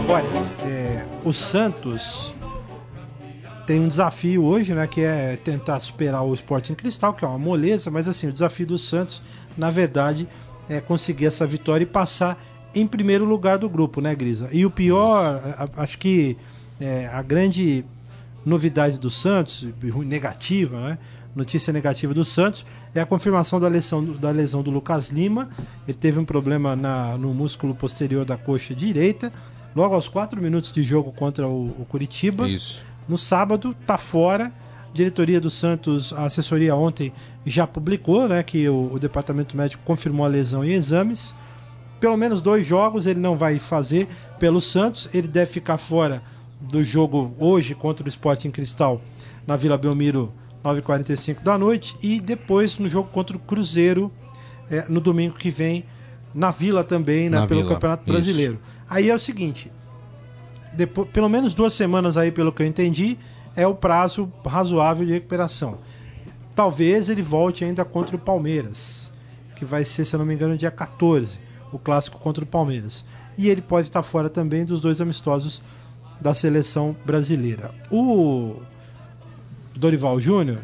[0.10, 0.28] Olha,
[0.68, 2.34] é, o Santos
[3.66, 4.86] tem um desafio hoje, né?
[4.88, 8.68] Que é tentar superar o Sporting Cristal, que é uma moleza, mas assim, o desafio
[8.68, 9.22] do Santos,
[9.58, 10.28] na verdade,
[10.70, 12.42] é conseguir essa vitória e passar
[12.74, 14.50] em primeiro lugar do grupo, né, Grisa?
[14.52, 15.42] E o pior,
[15.76, 16.38] acho que
[16.80, 17.86] é, a grande
[18.46, 19.68] novidade do Santos,
[20.06, 20.98] negativa, né?
[21.36, 25.48] Notícia negativa do Santos é a confirmação da lesão, do- da lesão do Lucas Lima.
[25.88, 29.32] Ele teve um problema na- no músculo posterior da coxa direita.
[29.76, 32.50] Logo aos 4 minutos de jogo contra o, o Curitiba.
[32.50, 32.84] Isso.
[33.08, 34.52] No sábado, tá fora.
[34.94, 37.14] Diretoria do Santos, a assessoria ontem
[37.46, 41.34] já publicou né, que o, o departamento médico confirmou a lesão em exames.
[42.02, 45.08] Pelo menos dois jogos ele não vai fazer pelo Santos.
[45.14, 46.22] Ele deve ficar fora
[46.60, 49.02] do jogo hoje contra o Sporting Cristal
[49.48, 51.96] na Vila Belmiro, 9h45 da noite.
[52.02, 54.12] E depois no jogo contra o Cruzeiro,
[54.70, 55.86] é, no domingo que vem,
[56.34, 58.12] na Vila também, né, Na pelo Vila, Campeonato isso.
[58.12, 58.60] Brasileiro.
[58.90, 59.72] Aí é o seguinte:
[60.74, 63.18] depois, pelo menos duas semanas aí, pelo que eu entendi,
[63.56, 65.80] é o prazo razoável de recuperação.
[66.56, 69.12] Talvez ele volte ainda contra o Palmeiras,
[69.56, 71.40] que vai ser, se eu não me engano, dia 14,
[71.72, 73.06] o clássico contra o Palmeiras.
[73.38, 75.62] E ele pode estar fora também dos dois amistosos
[76.20, 77.74] da seleção brasileira.
[77.90, 78.62] O
[79.82, 80.62] Dorival Júnior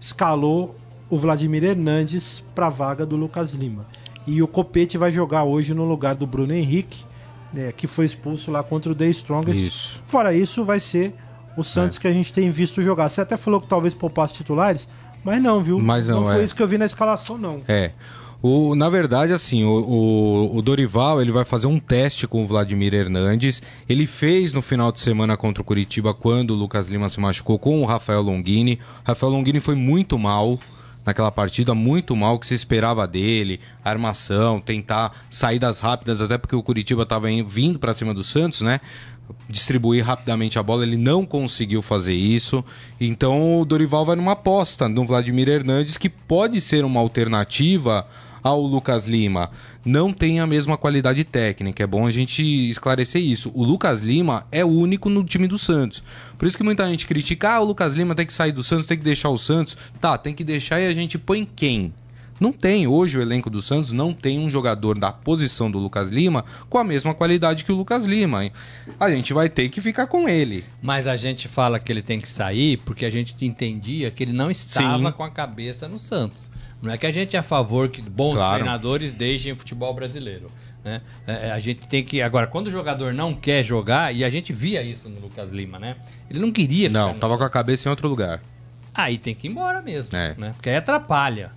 [0.00, 0.76] escalou
[1.08, 3.86] o Vladimir Hernandes para a vaga do Lucas Lima.
[4.26, 7.04] E o Copete vai jogar hoje no lugar do Bruno Henrique,
[7.52, 9.62] né, que foi expulso lá contra o The Strongest.
[9.62, 10.02] Isso.
[10.06, 11.14] Fora isso, vai ser
[11.56, 12.00] o Santos É.
[12.00, 13.08] que a gente tem visto jogar.
[13.08, 14.88] Você até falou que talvez poupasse titulares,
[15.22, 15.78] mas não, viu?
[15.78, 16.44] Mas não, foi é.
[16.44, 17.62] isso que eu vi na escalação, não.
[17.68, 17.92] É.
[18.40, 22.46] O, na verdade, assim, o, o, o Dorival ele vai fazer um teste com o
[22.46, 23.60] Vladimir Hernandes.
[23.88, 27.58] Ele fez no final de semana contra o Curitiba quando o Lucas Lima se machucou
[27.58, 28.78] com o Rafael Longini.
[29.04, 30.58] O Rafael Longini foi muito mal
[31.04, 36.62] naquela partida, muito mal que se esperava dele, armação, tentar saídas rápidas, até porque o
[36.62, 38.78] Curitiba estava vindo para cima do Santos, né?
[39.48, 42.64] Distribuir rapidamente a bola, ele não conseguiu fazer isso.
[43.00, 48.06] Então o Dorival vai numa aposta no Vladimir Hernandes, que pode ser uma alternativa
[48.42, 49.50] ao Lucas Lima.
[49.84, 53.50] Não tem a mesma qualidade técnica, é bom a gente esclarecer isso.
[53.54, 56.02] O Lucas Lima é o único no time do Santos.
[56.36, 58.86] Por isso que muita gente critica: ah, o Lucas Lima tem que sair do Santos,
[58.86, 59.76] tem que deixar o Santos.
[60.00, 61.92] Tá, tem que deixar e a gente põe quem?
[62.40, 62.86] Não tem.
[62.86, 66.78] Hoje o elenco do Santos não tem um jogador da posição do Lucas Lima com
[66.78, 68.50] a mesma qualidade que o Lucas Lima.
[68.98, 70.64] A gente vai ter que ficar com ele.
[70.80, 74.32] Mas a gente fala que ele tem que sair porque a gente entendia que ele
[74.32, 75.16] não estava Sim.
[75.16, 76.50] com a cabeça no Santos.
[76.80, 78.54] Não é que a gente é a favor que bons Claro.
[78.54, 80.46] treinadores deixem o futebol brasileiro.
[80.84, 81.00] Né?
[81.26, 82.22] É, é, a gente tem que.
[82.22, 85.78] Agora, quando o jogador não quer jogar, e a gente via isso no Lucas Lima,
[85.78, 85.96] né?
[86.30, 88.40] Ele não queria ficar Não, tava com a cabeça em outro lugar.
[88.94, 90.34] Aí tem que ir embora mesmo, É.
[90.38, 90.50] né?
[90.54, 91.50] Porque aí atrapalha.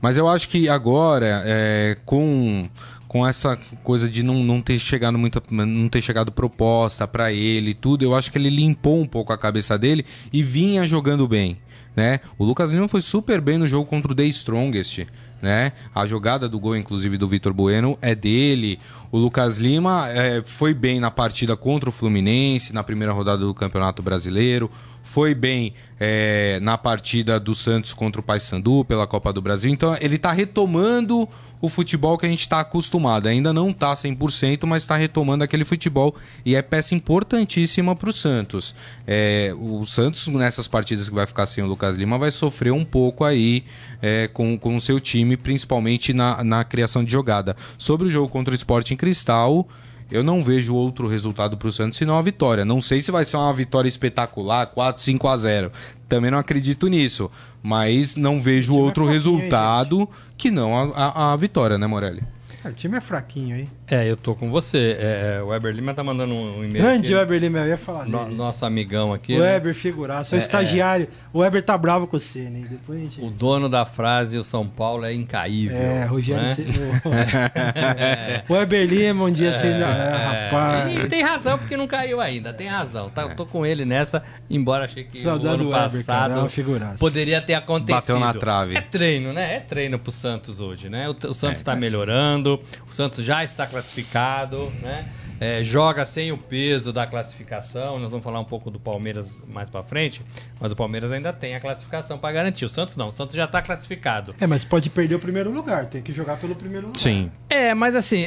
[0.00, 2.68] Mas eu acho que agora, é, com,
[3.06, 7.70] com essa coisa de não, não ter chegado muita, não ter chegado proposta pra ele
[7.72, 11.28] e tudo, eu acho que ele limpou um pouco a cabeça dele e vinha jogando
[11.28, 11.58] bem.
[11.96, 12.20] Né?
[12.38, 15.06] O Lucas Lima foi super bem no jogo contra o The Strongest.
[15.42, 15.72] Né?
[15.94, 18.78] A jogada do gol, inclusive, do Vitor Bueno é dele.
[19.10, 23.54] O Lucas Lima é, foi bem na partida contra o Fluminense, na primeira rodada do
[23.54, 24.70] Campeonato Brasileiro.
[25.02, 29.72] Foi bem é, na partida do Santos contra o Paysandu pela Copa do Brasil.
[29.72, 31.26] Então, ele tá retomando
[31.60, 33.28] o futebol que a gente está acostumado.
[33.28, 38.12] Ainda não tá 100%, mas está retomando aquele futebol e é peça importantíssima para o
[38.12, 38.74] Santos.
[39.06, 42.84] É, o Santos, nessas partidas que vai ficar sem o Lucas Lima, vai sofrer um
[42.84, 43.64] pouco aí
[44.00, 47.56] é, com, com o seu time, principalmente na, na criação de jogada.
[47.76, 49.68] Sobre o jogo contra o Sport em Cristal.
[50.10, 52.64] Eu não vejo outro resultado para o Santos senão a vitória.
[52.64, 55.72] Não sei se vai ser uma vitória espetacular, 4, 5 a 0.
[56.08, 57.30] Também não acredito nisso.
[57.62, 60.96] Mas não vejo outro hein, resultado que não a,
[61.28, 62.22] a- a vitória, né, Morelli?
[62.62, 63.68] Ah, o time é fraquinho aí.
[63.88, 64.96] É, eu tô com você.
[64.98, 66.84] É, o Weber Lima tá mandando um, um e-mail.
[66.84, 67.14] Grande aqui.
[67.14, 68.36] Weber Lima, eu ia falar No- dele.
[68.36, 69.34] nosso amigão aqui.
[69.34, 69.52] O né?
[69.54, 71.08] Weber figuraço, é o estagiário.
[71.32, 72.62] O Weber tá bravo com você, né?
[72.68, 73.20] Depois a gente...
[73.22, 75.76] O dono da frase, o São Paulo é incaível.
[75.76, 76.42] É, Rogério...
[76.42, 76.48] né?
[76.54, 76.66] Ce-
[78.48, 78.52] o...
[78.54, 79.86] Weber Lima, um dia você ainda...
[79.86, 80.96] É, rapaz...
[81.04, 83.08] E tem razão porque não caiu ainda, tem razão.
[83.10, 86.36] Tá, Tô com ele nessa, embora achei que Saudade o ano Weber, cara, passado é
[86.42, 86.98] uma figuraça.
[86.98, 87.94] poderia ter acontecido.
[88.00, 88.76] Bateu na trave.
[88.76, 89.56] É treino, né?
[89.56, 91.08] É treino pro Santos hoje, né?
[91.08, 91.64] O, o Santos É.
[91.64, 92.49] tá melhorando,
[92.88, 95.06] o Santos já está classificado, né?
[95.42, 97.98] É, joga sem o peso da classificação.
[97.98, 100.20] Nós vamos falar um pouco do Palmeiras mais pra frente,
[100.60, 102.66] mas o Palmeiras ainda tem a classificação pra garantir.
[102.66, 104.34] O Santos não, o Santos já tá classificado.
[104.38, 105.86] É, mas pode perder o primeiro lugar.
[105.86, 106.98] Tem que jogar pelo primeiro lugar.
[107.00, 107.30] Sim.
[107.48, 108.26] É, mas assim, é,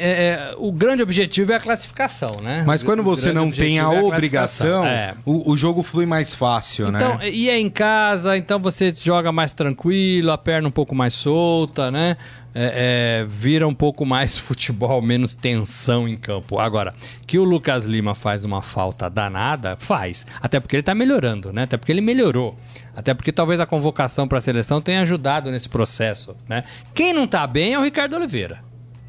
[0.51, 2.63] é, o grande objetivo é a classificação, né?
[2.65, 4.85] Mas quando O você não tem a é obrigação, classificação.
[4.87, 5.13] É.
[5.23, 7.29] o, o jogo flui mais fácil, Então, né?
[7.29, 11.91] e é em casa, então você joga mais tranquilo, a perna um pouco mais solta,
[11.91, 12.17] né?
[12.55, 16.59] É, é, vira um pouco mais futebol, menos tensão em campo.
[16.59, 16.93] Agora,
[17.25, 20.25] que o Lucas Lima faz uma falta danada, faz.
[20.41, 21.63] Até porque ele tá melhorando, né?
[21.63, 22.57] Até porque ele melhorou.
[22.95, 26.63] Até porque talvez a convocação para a seleção tenha ajudado nesse processo, né?
[26.93, 28.59] Quem não tá bem é o Ricardo Oliveira.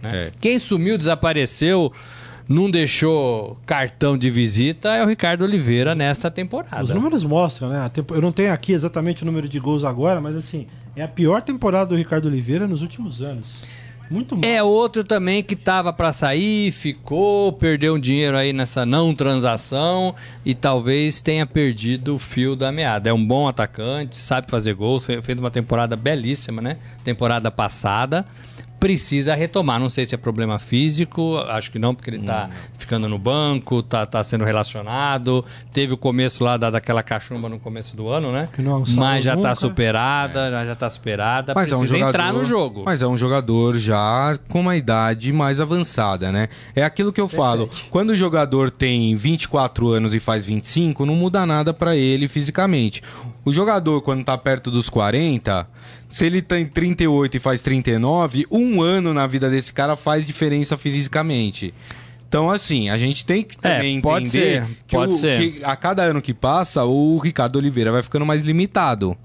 [0.02, 0.28] né?
[0.28, 0.32] É.
[0.40, 1.92] Quem sumiu, desapareceu,
[2.48, 6.82] não deixou cartão de visita é o Ricardo Oliveira nessa temporada.
[6.82, 7.90] Os números mostram, né?
[8.10, 11.40] Eu não tenho aqui exatamente o número de gols agora, mas assim, é a pior
[11.42, 13.62] temporada do Ricardo Oliveira nos últimos anos.
[14.10, 14.44] Muito mal.
[14.44, 20.14] É outro também que tava pra sair, ficou, perdeu um dinheiro aí nessa não transação
[20.44, 23.08] e talvez tenha perdido o fio da meada.
[23.08, 26.76] É um bom atacante, sabe fazer gols, fe- fez uma temporada belíssima, né?
[27.02, 28.26] Temporada passada.
[28.84, 33.08] Precisa retomar, não sei se é problema físico, acho que não, porque ele tá ficando
[33.08, 35.42] no banco, tá, tá sendo relacionado.
[35.72, 38.46] Teve o começo lá da, daquela cachumba no começo do ano, né?
[38.52, 39.48] Que não saiu Mas já nunca.
[39.48, 41.54] tá superada, já tá superada.
[41.56, 42.82] Mas é precisa um jogador, entrar no jogo.
[42.84, 46.50] Mas é um jogador já com uma idade mais avançada, né?
[46.76, 47.70] É aquilo que eu falo.
[47.88, 53.02] Quando o jogador tem 24 anos e faz 25, não muda nada pra ele fisicamente.
[53.44, 55.66] O jogador, quando tá perto dos 40,
[56.08, 60.76] se ele tem 38 e faz 39, um ano na vida desse cara faz diferença
[60.78, 61.74] fisicamente.
[62.26, 65.36] Então, assim, a gente tem que É, também pode entender ser, que, pode o- ser.
[65.56, 69.16] que a cada ano que passa, o Ricardo Oliveira vai ficando mais limitado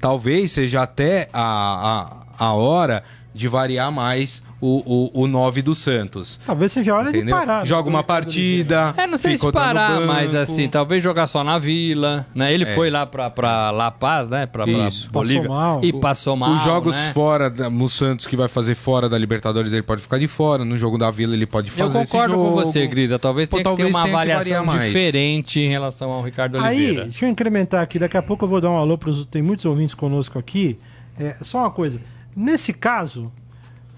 [0.00, 3.02] talvez seja até a, a, a hora
[3.34, 6.38] de variar mais o, o, o 9 do Santos.
[6.44, 7.26] Talvez seja hora Entendeu?
[7.26, 7.66] de parar.
[7.66, 8.94] Joga né, uma do partida.
[8.96, 12.52] É, não sei se parar, mas assim, talvez jogar só na Vila, né?
[12.52, 14.46] Ele foi lá pra, pra La Paz, né?
[14.46, 14.88] Pra, pra.
[15.10, 15.42] Bolívia.
[15.42, 15.84] Passou mal.
[15.84, 17.12] E passou mal, Os jogos né?
[17.12, 20.64] fora, da- no Santos que vai fazer fora da Libertadores, ele pode ficar de fora.
[20.64, 23.18] No jogo da Vila, ele pode fazer Eu concordo com você, Grisa.
[23.18, 27.04] Talvez Pô, tenha que ter talvez uma avaliação diferente em relação ao Ricardo Aí, Oliveira.
[27.04, 27.98] deixa eu incrementar aqui.
[27.98, 29.24] Daqui a pouco eu vou dar um alô para os.
[29.24, 30.78] Tem muitos ouvintes conosco aqui.
[31.18, 32.00] É, só uma coisa.
[32.36, 33.30] Nesse caso,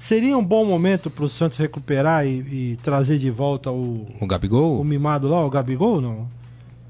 [0.02, 2.30] seria um bom momento para o Santos recuperar e,
[2.72, 4.80] e trazer de volta o, O Gabigol?
[4.80, 6.28] o mimado lá, o Gabigol, não?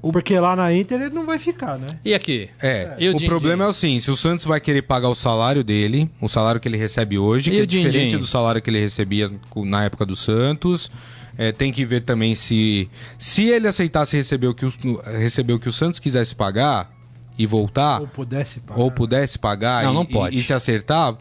[0.01, 1.85] Porque lá na Inter ele não vai ficar, né?
[2.03, 2.49] E aqui?
[2.61, 3.27] É, E o o Din-Din?
[3.27, 6.59] problema é o seguinte, se o Santos vai querer pagar o salário dele, o salário
[6.59, 7.87] que ele recebe hoje, E que é Din-Din?
[7.89, 10.91] diferente do salário que ele recebia na época do Santos,
[11.37, 14.73] é, tem que ver também se se ele aceitasse receber o que o,
[15.19, 16.91] receber o que o Santos quisesse pagar
[17.37, 18.79] e voltar, Ou pudesse pagar.
[18.81, 20.37] ou pudesse pagar Não, e, não e- pode.
[20.37, 21.15] e se acertar,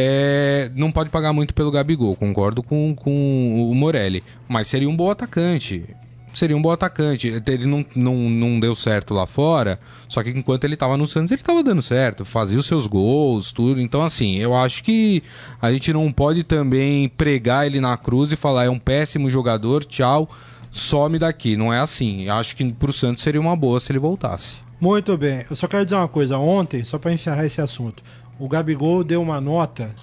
[0.00, 4.22] é, não pode pagar muito pelo Gabigol, concordo com, com o Morelli.
[4.48, 5.84] Mas seria um bom atacante.
[6.32, 7.42] Seria um bom atacante.
[7.44, 11.32] Ele não, não, não deu certo lá fora, só que enquanto ele tava no Santos,
[11.32, 13.80] ele tava dando certo, fazia os seus gols, tudo.
[13.80, 15.20] Então, assim, eu acho que
[15.60, 19.84] a gente não pode também pregar ele na cruz e falar é um péssimo jogador,
[19.84, 20.30] tchau,
[20.70, 21.56] some daqui.
[21.56, 22.22] Não é assim.
[22.22, 24.58] Eu acho que pro Santos seria uma boa se ele voltasse.
[24.80, 25.44] Muito bem.
[25.50, 26.38] Eu só quero dizer uma coisa.
[26.38, 28.00] Ontem, só para encerrar esse assunto,
[28.38, 29.94] o Gabigol deu uma nota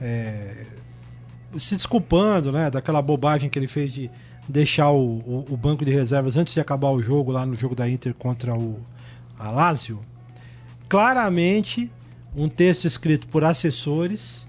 [0.00, 0.64] é,
[1.58, 4.10] se desculpando, né, daquela bobagem que ele fez de
[4.48, 7.74] deixar o, o- o banco de reservas antes de acabar o jogo lá no jogo
[7.74, 8.80] da Inter contra o
[9.38, 10.00] a Lazio.
[10.88, 11.90] Claramente,
[12.36, 14.46] um texto escrito por assessores,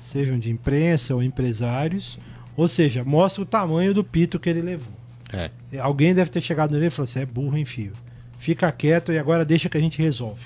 [0.00, 2.18] sejam de imprensa ou empresários,
[2.56, 4.92] ou seja, mostra o tamanho do pito que ele levou.
[5.32, 5.50] É.
[5.80, 7.92] Alguém deve ter chegado nele e falou: Você é burro, hein, filho?
[8.38, 10.40] Fica quieto e agora deixa que a gente resolve.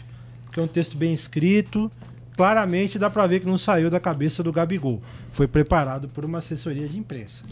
[0.51, 1.89] Porque é um texto bem escrito,
[2.37, 5.01] claramente dá pra ver que não saiu da cabeça do Gabigol.
[5.31, 7.45] Foi preparado por uma assessoria de imprensa.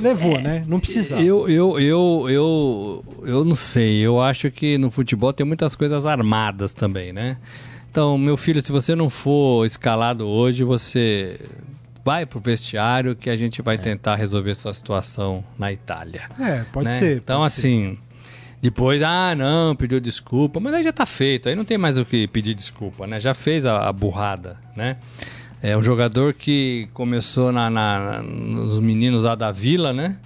[0.00, 0.64] Levou, né?
[0.66, 1.22] Não precisava.
[1.22, 3.98] Eu, eu, eu, eu, eu não sei.
[3.98, 7.36] Eu acho que no futebol tem muitas coisas armadas também, né?
[7.90, 11.38] Então, meu filho, se você não for escalado hoje, você
[12.02, 16.30] vai pro vestiário que a gente vai tentar resolver sua situação na Itália.
[16.40, 16.98] É, pode né?
[16.98, 17.16] ser.
[17.18, 17.98] Então, pode ser.
[18.62, 22.04] Depois, ah, não, pediu desculpa, mas aí já tá feito, aí não tem mais o
[22.04, 23.20] que pedir desculpa, né?
[23.20, 24.96] Já fez a, a burrada, né?
[25.62, 30.16] É um jogador que começou na, na- nos meninos lá da Vila, né?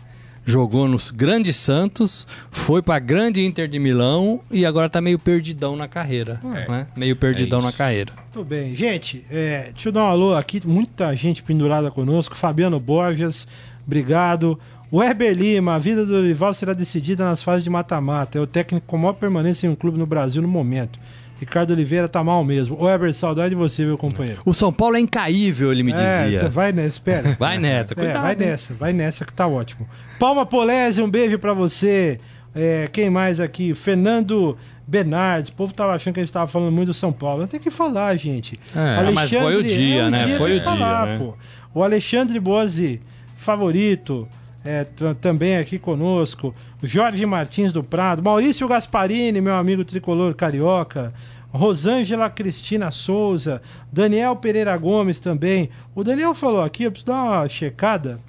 [0.45, 5.77] Jogou nos grandes Santos, foi pra grande Inter de Milão e agora tá meio perdidão
[5.77, 6.87] na carreira, né?
[6.97, 8.13] Meio perdidão É na carreira.
[8.35, 8.75] Muito bem.
[8.75, 10.61] Gente, é, deixa eu dar um alô aqui.
[10.67, 12.35] Muita gente pendurada conosco.
[12.35, 13.47] Fabiano Borges,
[13.87, 14.59] obrigado.
[14.91, 18.39] O Heber Lima, a vida do Dorival será decidida nas fases de mata-mata.
[18.39, 20.99] É o técnico com maior permanência em um clube no Brasil no momento.
[21.39, 22.77] Ricardo Oliveira tá mal mesmo.
[22.79, 24.43] Ô, Heber, saudade de você, meu companheiro.
[24.45, 26.41] O São Paulo é incaível, ele me É, dizia.
[26.41, 27.37] você vai nessa, espera.
[27.39, 28.23] Vai nessa, É, cuidado.
[28.23, 28.39] vai hein?
[28.39, 29.89] nessa, vai nessa que tá ótimo.
[30.19, 32.19] Palma Polese, um beijo pra você.
[32.55, 33.75] É, quem mais aqui?
[33.75, 35.51] Fernando Bernardes.
[35.51, 37.47] O povo tava achando que a gente tava falando muito do São Paulo.
[37.47, 38.59] Tem que falar, gente.
[38.75, 40.37] É, mas foi o dia, né?
[40.37, 41.33] Foi tem o que falar, dia, né?
[41.73, 43.01] O Alexandre Bose,
[43.37, 44.29] favorito,
[44.65, 44.85] é,
[45.21, 46.55] também aqui conosco.
[46.83, 48.23] Jorge Martins do Prado.
[48.23, 51.13] Maurício Gasparini, meu amigo tricolor carioca.
[51.51, 53.61] Rosângela Cristina Souza.
[53.93, 55.69] Daniel Pereira Gomes também.
[55.95, 58.21] O Daniel falou aqui, eu preciso dar uma checada.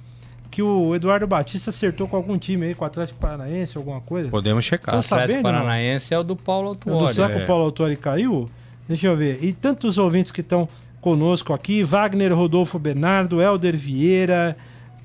[0.50, 4.28] Que o Eduardo Batista acertou com algum time aí, com o Atlético Paranaense, alguma coisa.
[4.28, 4.94] Podemos checar.
[4.94, 5.52] Tô O Atlético sabendo, não?
[5.60, 7.14] Paranaense é o do Paulo Do Autuori.
[7.14, 8.46] será que o Paulo Autori caiu?
[8.86, 9.42] Deixa eu ver.
[9.42, 10.68] E tantos ouvintes que estão
[11.00, 14.54] conosco aqui: Wagner Rodolfo Bernardo, Helder Vieira,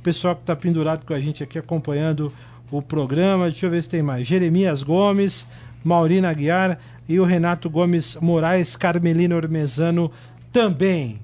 [0.08, 2.32] pessoal que está pendurado com a gente aqui acompanhando
[2.72, 3.50] o programa.
[3.50, 4.26] Deixa eu ver se tem mais.
[4.26, 5.46] Jeremias Gomes,
[5.84, 10.10] Maurina Aguiar e o Renato Gomes Moraes, Carmelina Ormezano
[10.50, 11.20] também.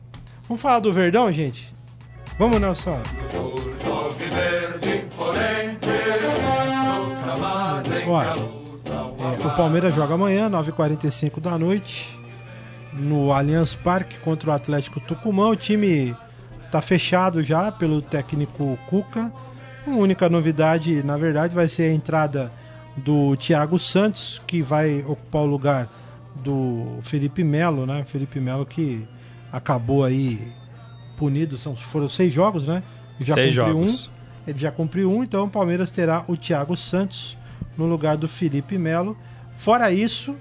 [0.50, 1.74] Vamos falar do Verdão, gente?
[2.38, 3.02] Vamos, Nelson.
[8.06, 12.19] Olha, é, o Palmeiras joga amanhã, 9h45 da noite,
[12.91, 15.48] no Allianz Parque contra o Atlético Tucumã.
[15.48, 16.13] O time
[16.73, 19.31] tá fechado já pelo técnico Cuca.
[19.86, 22.51] A única novidade, na verdade, vai ser a entrada
[22.97, 25.88] do Thiago Santos, que vai ocupar o lugar
[26.38, 28.03] do Felipe Melo, né?
[28.07, 29.07] Felipe Melo que
[29.51, 30.51] acabou aí
[31.15, 32.81] punido, são, foram seis jogos, né?
[33.19, 34.07] Já Seis cumpriu jogos.
[34.07, 34.49] um.
[34.49, 37.38] Ele já cumpriu um, então o Palmeiras terá o Thiago Santos
[37.77, 39.15] no lugar do Felipe Melo.
[39.55, 40.36] Fora isso,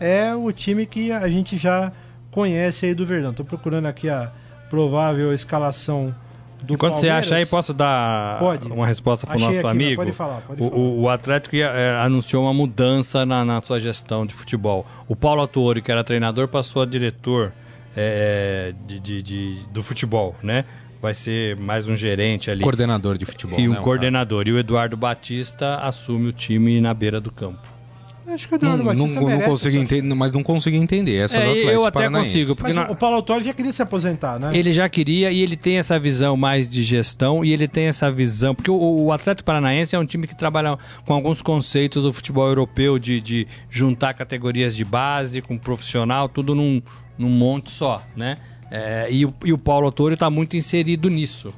[0.00, 1.92] é o time que a gente já
[2.30, 3.34] conhece aí do Verdão.
[3.34, 4.32] Tô procurando aqui a
[4.70, 6.14] provável escalação
[6.62, 7.26] do Enquanto você Palmeiras.
[7.26, 8.64] acha aí, posso dar Pode.
[8.70, 9.96] uma resposta para o nosso aqui, mas amigo?
[9.96, 10.80] pode falar, pode o, falar.
[10.80, 14.86] o- o Atlético ia- é, anunciou uma mudança na, na sua gestão de futebol.
[15.08, 17.52] O Paulo Autuori, que era treinador, passou a diretor
[17.96, 20.64] é, de, de- de- do futebol, né?
[21.02, 22.62] Vai ser mais um gerente ali.
[22.62, 23.58] Coordenador de futebol.
[23.58, 24.46] e um né, coordenador.
[24.46, 27.66] E o Eduardo Batista assume o time na beira do campo.
[28.34, 30.76] Acho que o Não, Eduardo não, Batista não merece consigo essa- entender, mas não consigo
[30.76, 32.26] entender essa É, do Atlético eu até Paranaense.
[32.32, 34.50] consigo, porque Mas na- o Paulo Autori já queria se aposentar, né?
[34.56, 38.10] Ele já queria e ele tem essa visão mais de gestão e ele tem essa
[38.10, 38.54] visão.
[38.54, 42.46] Porque o, o Atlético Paranaense é um time que trabalha com alguns conceitos do futebol
[42.46, 46.80] europeu de, de juntar categorias de base com profissional, tudo num,
[47.18, 48.36] num monte só, né?
[48.70, 51.52] É, e, o- e o Paulo Autori está muito inserido nisso.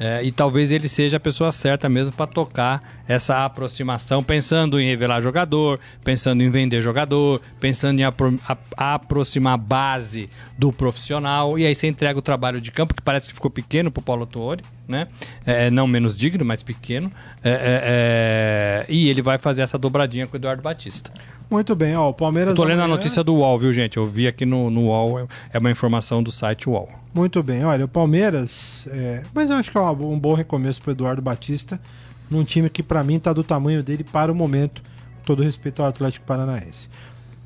[0.00, 4.86] É, e talvez ele seja a pessoa certa mesmo para tocar essa aproximação, pensando em
[4.86, 8.36] revelar jogador, pensando em vender jogador, pensando em apro-
[8.76, 11.56] aproximar base do profissional.
[11.58, 14.22] E aí você entrega o trabalho de campo, que parece que ficou pequeno pro Paulo
[14.22, 15.06] Autori, né?
[15.46, 17.10] É, não menos digno, mas pequeno.
[17.44, 21.12] É, é, é, e ele vai fazer essa dobradinha com o Eduardo Batista.
[21.50, 22.50] Muito bem, ó, o Palmeiras.
[22.50, 23.96] Eu tô lendo a amanhã- notícia do UOL, viu, gente?
[23.96, 26.88] Eu vi aqui no, no UOL, é uma informação do site UOL.
[27.14, 28.86] Muito bem, olha, o Palmeiras.
[28.90, 31.80] é, Mas eu acho que é um bom recomeço pro Eduardo Batista,
[32.30, 34.82] num time que pra mim tá do tamanho dele para o momento,
[35.24, 36.88] todo respeito ao Atlético Paranaense.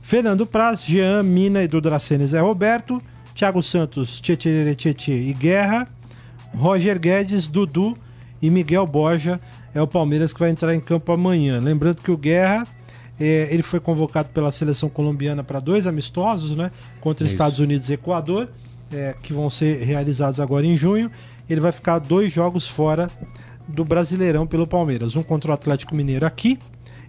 [0.02, 3.00] Fernando Praz, Jean, Mina, Edu Dracene, Zé Roberto,
[3.34, 5.86] Thiago Santos, Tietê, Tietê e Guerra,
[6.54, 7.96] Roger Guedes, Dudu
[8.42, 9.40] e Miguel Borja.
[9.72, 11.58] É o Palmeiras que vai entrar em campo amanhã.
[11.60, 12.66] Lembrando que o Guerra
[13.18, 16.70] é, ele foi convocado pela seleção colombiana para dois amistosos, né?
[17.00, 17.34] Contra Isso.
[17.34, 18.48] Estados Unidos e Equador,
[18.92, 21.10] é, que vão ser realizados agora em junho.
[21.48, 23.08] Ele vai ficar dois jogos fora
[23.68, 25.14] do Brasileirão pelo Palmeiras.
[25.14, 26.58] Um contra o Atlético Mineiro aqui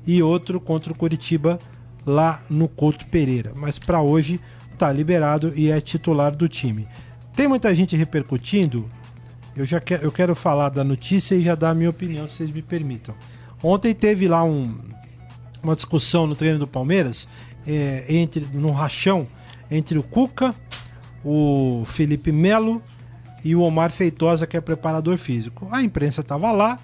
[0.05, 1.57] e outro contra o Curitiba
[2.05, 3.53] lá no Couto Pereira.
[3.57, 4.39] Mas para hoje
[4.77, 6.87] tá liberado e é titular do time.
[7.35, 8.89] Tem muita gente repercutindo.
[9.55, 12.37] Eu já quero, eu quero falar da notícia e já dar a minha opinião, se
[12.37, 13.15] vocês me permitam.
[13.61, 14.75] Ontem teve lá um,
[15.61, 17.27] uma discussão no treino do Palmeiras
[17.65, 19.27] é, entre no rachão
[19.69, 20.53] entre o Cuca,
[21.23, 22.81] o Felipe Melo
[23.43, 25.67] e o Omar Feitosa, que é preparador físico.
[25.71, 26.77] A imprensa estava lá,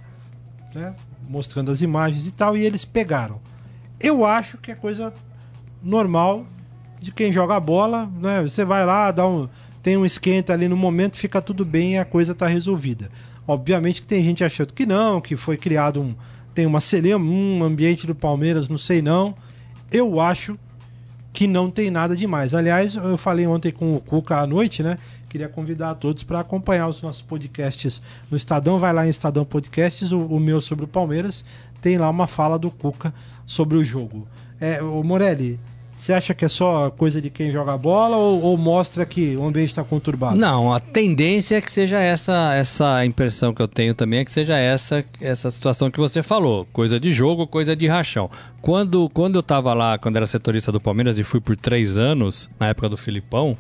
[0.74, 0.96] né,
[1.30, 3.40] mostrando as imagens e tal, e eles pegaram.
[4.00, 5.14] Eu acho que é coisa
[5.84, 6.46] normal
[7.00, 8.42] de quem joga bola, né?
[8.44, 9.48] Você vai lá, dá um,
[9.82, 13.10] tem um esquenta ali no momento, fica tudo bem e a coisa tá resolvida.
[13.48, 16.16] Obviamente que tem gente achando que não, que foi criado um
[16.54, 19.34] tem uma celeuma, um ambiente do Palmeiras, não sei não.
[19.92, 20.58] Eu acho
[21.32, 22.54] que não tem nada demais.
[22.54, 24.98] Aliás, eu falei ontem com o Cuca à noite, né?
[25.30, 28.80] Queria convidar a todos para acompanhar os nossos podcasts no Estadão.
[28.80, 31.46] Vai lá em Estadão Podcasts, o, o meu sobre o Palmeiras.
[31.82, 33.14] Tem lá uma fala do Cuca
[33.50, 34.28] sobre o jogo.
[34.62, 35.60] É, o Morelli,
[35.98, 39.44] você acha que é só coisa de quem joga bola ou, ou mostra que o
[39.44, 40.38] ambiente está conturbado?
[40.38, 44.32] Não, a tendência é que seja essa essa impressão que eu tenho também, é que
[44.32, 48.30] seja essa essa situação que você falou, coisa de jogo, coisa de rachão.
[48.62, 52.50] Quando, quando eu tava lá, quando era setorista do Palmeiras e fui por três anos,
[52.60, 53.58] na época do Filipão,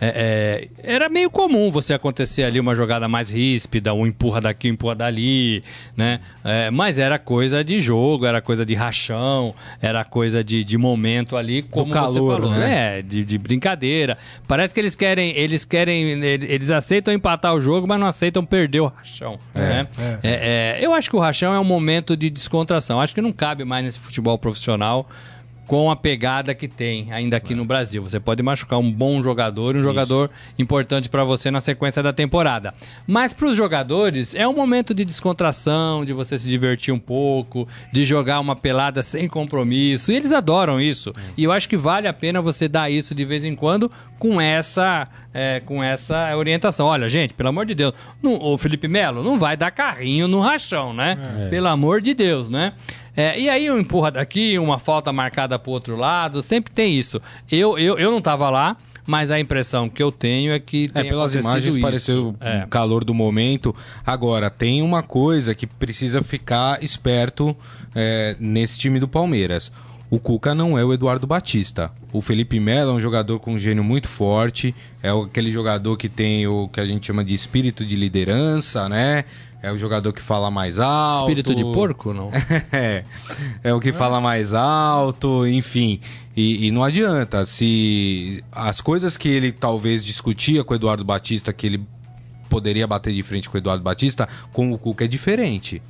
[0.00, 4.68] é, é, era meio comum você acontecer ali uma jogada mais ríspida, um empurra daqui,
[4.70, 5.62] um empurra dali,
[5.96, 6.20] né?
[6.42, 11.36] É, mas era coisa de jogo, era coisa de rachão, era coisa de, de momento
[11.36, 12.98] ali, como calor, você falou, né?
[12.98, 14.16] É, de, de brincadeira.
[14.48, 18.44] Parece que eles querem, eles querem, ele- eles aceitam empatar o jogo, mas não aceitam
[18.44, 19.38] perder o rachão.
[19.54, 19.86] né?
[19.98, 20.18] é.
[20.22, 23.00] É, é, eu acho que o rachão é um momento de descontração.
[23.00, 25.08] Acho que não cabe mais nesse futebol profissional
[25.70, 28.02] com a pegada que tem ainda aqui no Brasil.
[28.02, 32.74] Você pode machucar um bom jogador, um jogador importante para você na sequência da temporada.
[33.06, 37.68] Mas para os jogadores é um momento de descontração, de você se divertir um pouco,
[37.92, 40.10] de jogar uma pelada sem compromisso.
[40.10, 41.14] E eles adoram isso.
[41.36, 44.40] E eu acho que vale a pena você dar isso de vez em quando com
[44.40, 46.86] essa é, com essa orientação.
[46.86, 50.40] Olha, gente, pelo amor de Deus, não, o Felipe Melo não vai dar carrinho no
[50.40, 51.16] rachão, né?
[51.48, 52.72] Pelo amor de Deus, né?
[53.16, 57.20] É, e aí um empurra daqui, uma falta marcada pro outro lado, sempre tem isso.
[57.50, 61.02] Eu, eu, eu não tava lá, mas a impressão que eu tenho é que É,
[61.04, 61.80] pelas imagens isso.
[61.80, 62.64] pareceu É.
[62.64, 63.74] o calor do momento.
[64.06, 67.56] Agora, tem uma coisa que precisa ficar esperto
[67.94, 69.72] é, nesse time do Palmeiras.
[70.10, 71.92] O Cuca não é o Eduardo Batista.
[72.12, 74.74] O Felipe Melo é um jogador com um gênio muito forte.
[75.00, 79.24] É aquele jogador que tem o que a gente chama de espírito de liderança, né?
[79.62, 81.30] É o jogador que fala mais alto.
[81.30, 82.28] Espírito de porco, não?
[82.72, 83.04] É,
[83.62, 86.00] é o que fala mais alto, enfim.
[86.36, 87.46] E, e não adianta.
[87.46, 91.86] Se as coisas que ele talvez discutia com o Eduardo Batista, que ele
[92.48, 95.80] poderia bater de frente com o Eduardo Batista, com o Cuca é diferente.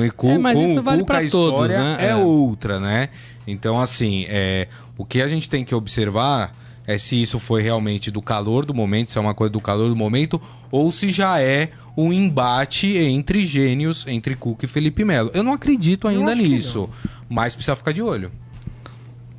[0.00, 1.96] Com, o Cu- É, mas com isso vale Cuca a todos, história né?
[2.00, 2.16] é, É.
[2.16, 3.08] outra, né?
[3.46, 4.68] Então, assim, é,
[4.98, 6.52] o que a gente tem que observar
[6.86, 9.88] é se isso foi realmente do calor do momento, se é uma coisa do calor
[9.88, 10.40] do momento,
[10.70, 15.30] ou se já é um embate entre gênios, entre Cuca e Felipe Melo.
[15.34, 16.88] Eu não acredito ainda nisso,
[17.28, 18.30] mas precisa ficar de olho.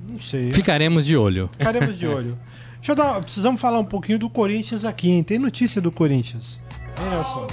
[0.09, 0.51] Não sei.
[0.51, 1.49] Ficaremos de olho.
[1.57, 2.37] Ficaremos de olho.
[2.77, 3.19] Deixa eu dar.
[3.21, 5.21] Precisamos falar um pouquinho do Corinthians aqui, hein?
[5.23, 6.59] Tem notícia do Corinthians.
[6.99, 7.47] Hein, Nelson?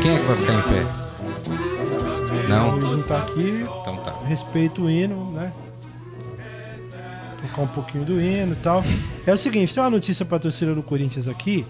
[0.00, 1.09] Quem é que vai ficar em pé?
[2.50, 2.74] Não?
[2.74, 3.64] O hino tá aqui.
[3.80, 4.18] Então tá.
[4.26, 5.52] Respeito o hino, né?
[7.40, 8.82] Tocar um pouquinho do hino e tal.
[9.24, 11.64] É o seguinte, tem uma notícia pra torcida do Corinthians aqui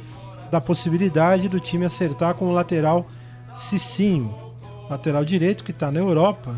[0.51, 3.07] da possibilidade do time acertar com o lateral
[3.55, 4.35] Cicinho,
[4.89, 6.57] lateral direito que tá na Europa,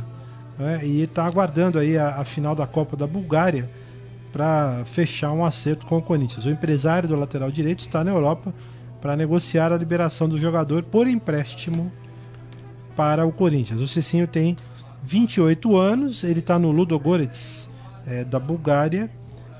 [0.58, 0.80] né?
[0.84, 3.68] E tá aguardando aí a, a final da Copa da Bulgária
[4.32, 6.46] para fechar um acerto com o Corinthians.
[6.46, 8.54] O empresário do lateral direito está na Europa
[9.00, 11.90] para negociar a liberação do jogador por empréstimo
[12.96, 13.80] para o Corinthians.
[13.80, 14.56] O Cicinho tem
[15.04, 17.68] 28 anos, ele está no Ludogorets
[18.06, 19.10] é, da Bulgária.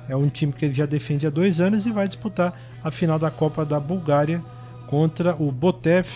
[0.08, 2.52] É um time que ele já defende há dois anos e vai disputar
[2.82, 4.42] a final da Copa da Bulgária
[4.88, 6.06] contra o Botev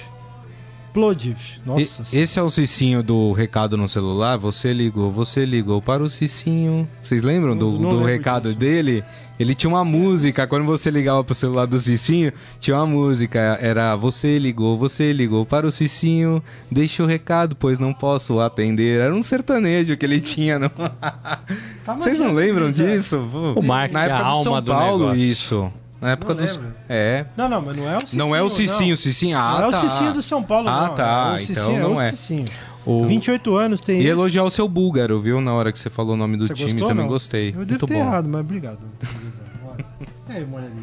[0.93, 1.37] Plodiv.
[1.65, 2.03] Nossa.
[2.17, 4.39] E- Esse é o Cicinho do recado no celular.
[4.39, 6.89] Você ligou, você ligou para o Cicinho.
[7.01, 8.59] Vocês lembram do, do recado disso.
[8.59, 9.05] dele?
[9.39, 10.47] Ele tinha uma música.
[10.47, 13.59] Quando você ligava pro celular do Cicinho, tinha uma música.
[13.61, 16.43] Era você ligou, você ligou para o Cicinho.
[16.71, 19.01] Deixa o recado, pois não posso atender.
[19.01, 20.59] Era um sertanejo que ele tinha.
[20.59, 20.71] No...
[20.71, 23.17] Tá Vocês não manjando lembram disso,
[23.57, 23.59] é.
[23.59, 25.23] O marketing Na é a época do alma São do Paulo, negócio.
[25.23, 25.73] isso.
[26.01, 26.51] Na época Não do.
[26.53, 26.75] lembro.
[26.89, 27.25] É.
[27.37, 28.19] Não, não, mas não é o Cicinho.
[28.19, 28.97] Não é o Cicinho, não.
[28.97, 29.39] Cicinho.
[29.39, 29.81] Ah, não é o tá.
[29.81, 30.95] Cicinho do São Paulo, Ah, não.
[30.95, 31.31] tá.
[31.33, 32.11] É o Cicinho, Então é não é.
[32.11, 32.49] Cicinho.
[32.87, 34.09] O- 28 anos tem E esse.
[34.09, 35.41] elogiar o seu búlgaro, viu?
[35.41, 37.13] Na hora que você falou o nome do Você time, gostou, também não?
[37.13, 37.49] gostei.
[37.49, 38.01] Eu devo Muito ter bom.
[38.01, 38.79] errado, mas obrigado.
[40.29, 40.83] aí, Moreninha?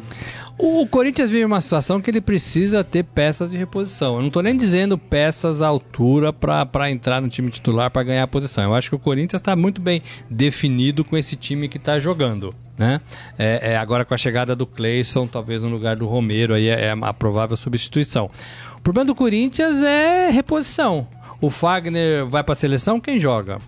[0.56, 4.16] O Corinthians vive uma situação que ele precisa ter peças de reposição.
[4.16, 8.22] Eu não tô nem dizendo peças à altura para entrar no time titular para ganhar
[8.22, 8.62] a posição.
[8.64, 10.00] Eu acho que o Corinthians está muito bem
[10.30, 12.54] definido com esse time que está jogando.
[12.78, 13.00] Né?
[13.38, 16.86] É, é, agora com a chegada do Cleison, talvez no lugar do Romero, aí é,
[16.86, 18.30] é a provável substituição.
[18.78, 21.06] O problema do Corinthians é reposição.
[21.44, 23.58] O Fagner vai para a seleção, quem joga?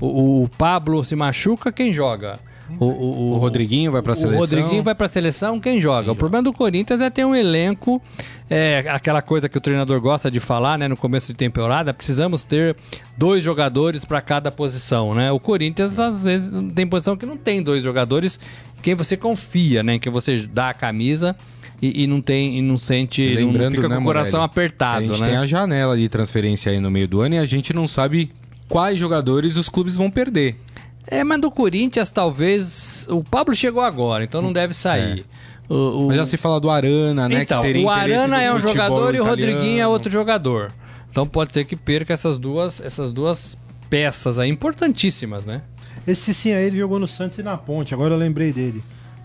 [0.00, 2.38] O, o Pablo se machuca, quem joga?
[2.78, 4.38] O, o- O Rodriguinho vai pra seleção.
[4.38, 6.10] O Rodriguinho vai pra seleção, quem joga?
[6.10, 8.00] o problema do Corinthians é ter um elenco,
[8.48, 12.42] é, aquela coisa que o treinador gosta de falar, né, no começo de temporada, precisamos
[12.42, 12.74] ter
[13.16, 15.30] dois jogadores para cada posição, né?
[15.30, 18.40] O Corinthians às vezes tem posição que não tem dois jogadores,
[18.78, 21.36] em quem você confia, né, em quem você dá a camisa
[21.82, 24.50] e, e não tem e não sente, não Lembrando, fica né, com o coração Morelli?
[24.52, 25.26] apertado, A gente né?
[25.28, 28.30] tem a janela de transferência aí no meio do ano e a gente não sabe
[28.68, 30.56] quais jogadores os clubes vão perder.
[31.08, 35.24] É, mas do Corinthians talvez o Pablo chegou agora, então não deve sair.
[35.68, 37.42] O- o- Mas já se fala do Arana, né?
[37.42, 39.28] Então, que teria o Arana é um jogador e o italiano.
[39.30, 40.70] Rodriguinho é outro jogador.
[41.10, 43.56] Então pode ser que perca essas duas, essas duas
[43.90, 45.62] peças aí importantíssimas, né?
[46.06, 47.94] Esse Cicinho aí, ele jogou no Santos e na Ponte.
[47.94, 48.82] Agora eu lembrei dele.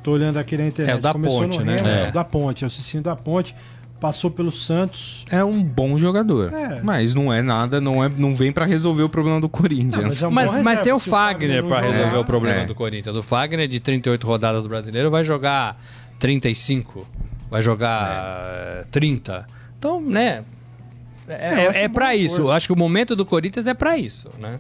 [0.08, 0.96] Tô olhando aqui na internet.
[0.96, 1.76] É o da Começou Ponte, no né?
[1.76, 2.06] Remo, É.
[2.06, 2.64] é o da Ponte.
[2.64, 3.54] É o Cicinho da Ponte.
[4.00, 5.26] Passou pelo Santos.
[5.30, 6.54] É um bom jogador.
[6.54, 6.82] É.
[6.82, 10.22] Mas não é nada, não, é, não vem pra resolver o problema do Corinthians.
[10.24, 10.84] é um Mas, bom mas reserva.
[10.86, 12.66] tem o Fagner não pra jogar- resolver o problema é.
[12.66, 13.18] do Corinthians.
[13.18, 15.78] O Fagner, de 38 rodadas do brasileiro, vai jogar
[16.20, 17.06] 35.
[17.52, 19.46] Vai jogar eh, 30.
[19.78, 20.46] Então, né?
[21.28, 22.38] É, É, é, um pra isso.
[22.40, 24.56] Eu acho que o momento do Corinthians é pra isso, né?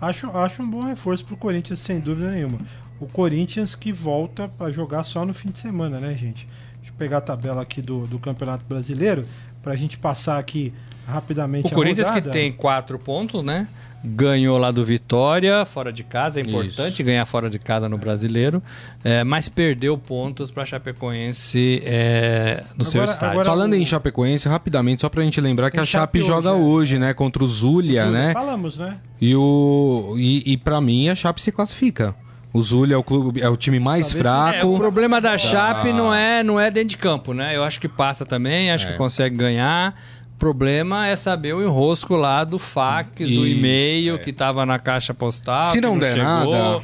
[0.00, 2.58] Acho, acho um bom reforço pro Corinthians, sem dúvida nenhuma.
[3.00, 6.46] O Corinthians que volta pra jogar só no fim de semana, né, gente?
[6.76, 9.26] Deixa eu pegar a tabela aqui do, do Campeonato Brasileiro
[9.62, 10.72] pra gente passar aqui
[11.06, 12.32] rapidamente O a Corinthians que rodada.
[12.32, 13.68] tem quatro pontos, né?
[14.06, 16.38] Ganhou lá do Vitória, fora de casa.
[16.38, 18.62] É importante ganhar fora de casa no brasileiro.
[19.02, 23.32] é, mas perdeu pontos para Chapecoense é, no seu Agora- estádio.
[23.40, 26.52] agora- Falando o- em Chapecoense, rapidamente, só pra gente lembrar que a Chape Chape joga
[26.52, 27.14] hoje, hoje, né?
[27.14, 28.32] Contra o Zulia, Júlio, né?
[28.34, 28.98] Falamos, né?
[29.20, 32.14] E, o, e, e pra mim, a Chape se classifica.
[32.54, 34.76] O Zulia é o, clube, é o time mais Talvez É, o fraco.
[34.78, 37.56] problema da Chape não é, não é dentro de campo, né?
[37.56, 38.92] Eu acho que passa também, acho É.
[38.92, 39.92] que consegue ganhar.
[40.36, 44.18] O problema é saber o enrosco lá do fax, do Isso, e-mail é.
[44.18, 45.64] que tava na caixa postal.
[45.64, 46.82] Se que não, der chegou, nada,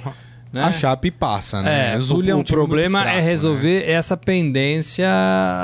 [0.52, 0.62] né?
[0.64, 1.94] a Chape passa, né?
[1.94, 3.28] É, o Zulia é o, um o time problema muito fraco, é né?
[3.30, 5.08] resolver essa pendência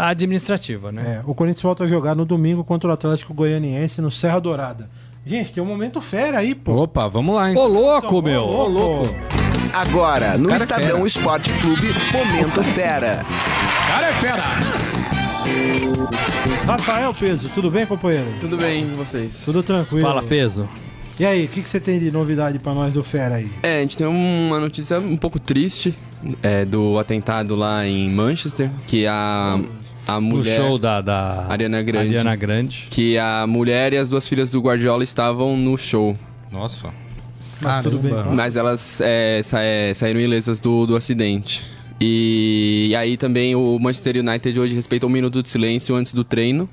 [0.05, 1.21] administrativa, né?
[1.25, 4.87] É, o Corinthians volta a jogar no domingo contra o Atlético Goianiense no Serra Dourada.
[5.25, 6.83] Gente, tem um momento fera aí, pô.
[6.83, 7.57] Opa, vamos lá, hein?
[7.57, 8.45] Ô, louco, meu!
[8.45, 9.46] Ô, louco!
[9.73, 11.07] Agora, no Cara é Estadão fera.
[11.07, 13.25] Esporte Clube, Momento Fera.
[13.89, 14.43] Cara é fera!
[16.67, 18.27] Rafael Peso, tudo bem, companheiro?
[18.41, 19.43] Tudo bem, e vocês?
[19.45, 20.07] Tudo tranquilo.
[20.07, 20.69] Fala, peso.
[21.19, 23.49] E aí, o que, que você tem de novidade pra nós do Fera aí?
[23.63, 25.95] É, a gente tem uma notícia um pouco triste
[26.43, 29.59] é, do atentado lá em Manchester, que a,
[30.07, 30.57] a No mulher...
[30.57, 32.09] show da, da Ariana Grande.
[32.09, 32.89] Ariana Grande.
[32.91, 36.15] Que a mulher e as duas filhas do Guardiola estavam no show.
[36.53, 36.89] Nossa.
[37.61, 38.11] Mas tudo bem.
[38.13, 38.33] Caramba.
[38.35, 41.65] Mas elas é, sa- é, saíram ilesas do, do acidente.
[42.01, 46.69] E, aí também o Manchester United hoje respeitou um minuto de silêncio antes do treino.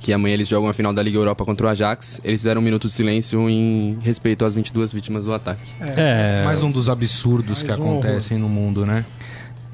[0.00, 2.20] Que amanhã eles jogam a final da Liga Europa contra o Ajax.
[2.22, 5.60] Eles fizeram um minuto de silêncio em respeito às 22 vítimas do ataque.
[5.80, 9.04] É, Mais um dos absurdos Mais que um acontecem no mundo, né?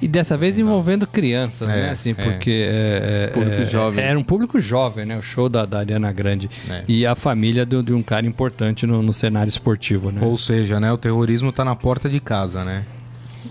[0.05, 1.91] E dessa vez envolvendo crianças, É, né?
[1.91, 2.15] Assim, é.
[2.15, 4.05] porque é, é, Público é, jovem.
[4.05, 5.17] era um público jovem, né?
[5.17, 6.51] O show da, da Ariana Grande.
[6.69, 6.83] É.
[6.87, 10.21] E a família do- de um cara importante no, no cenário esportivo, né?
[10.23, 12.85] Ou seja, né, o terrorismo tá na porta de casa, né?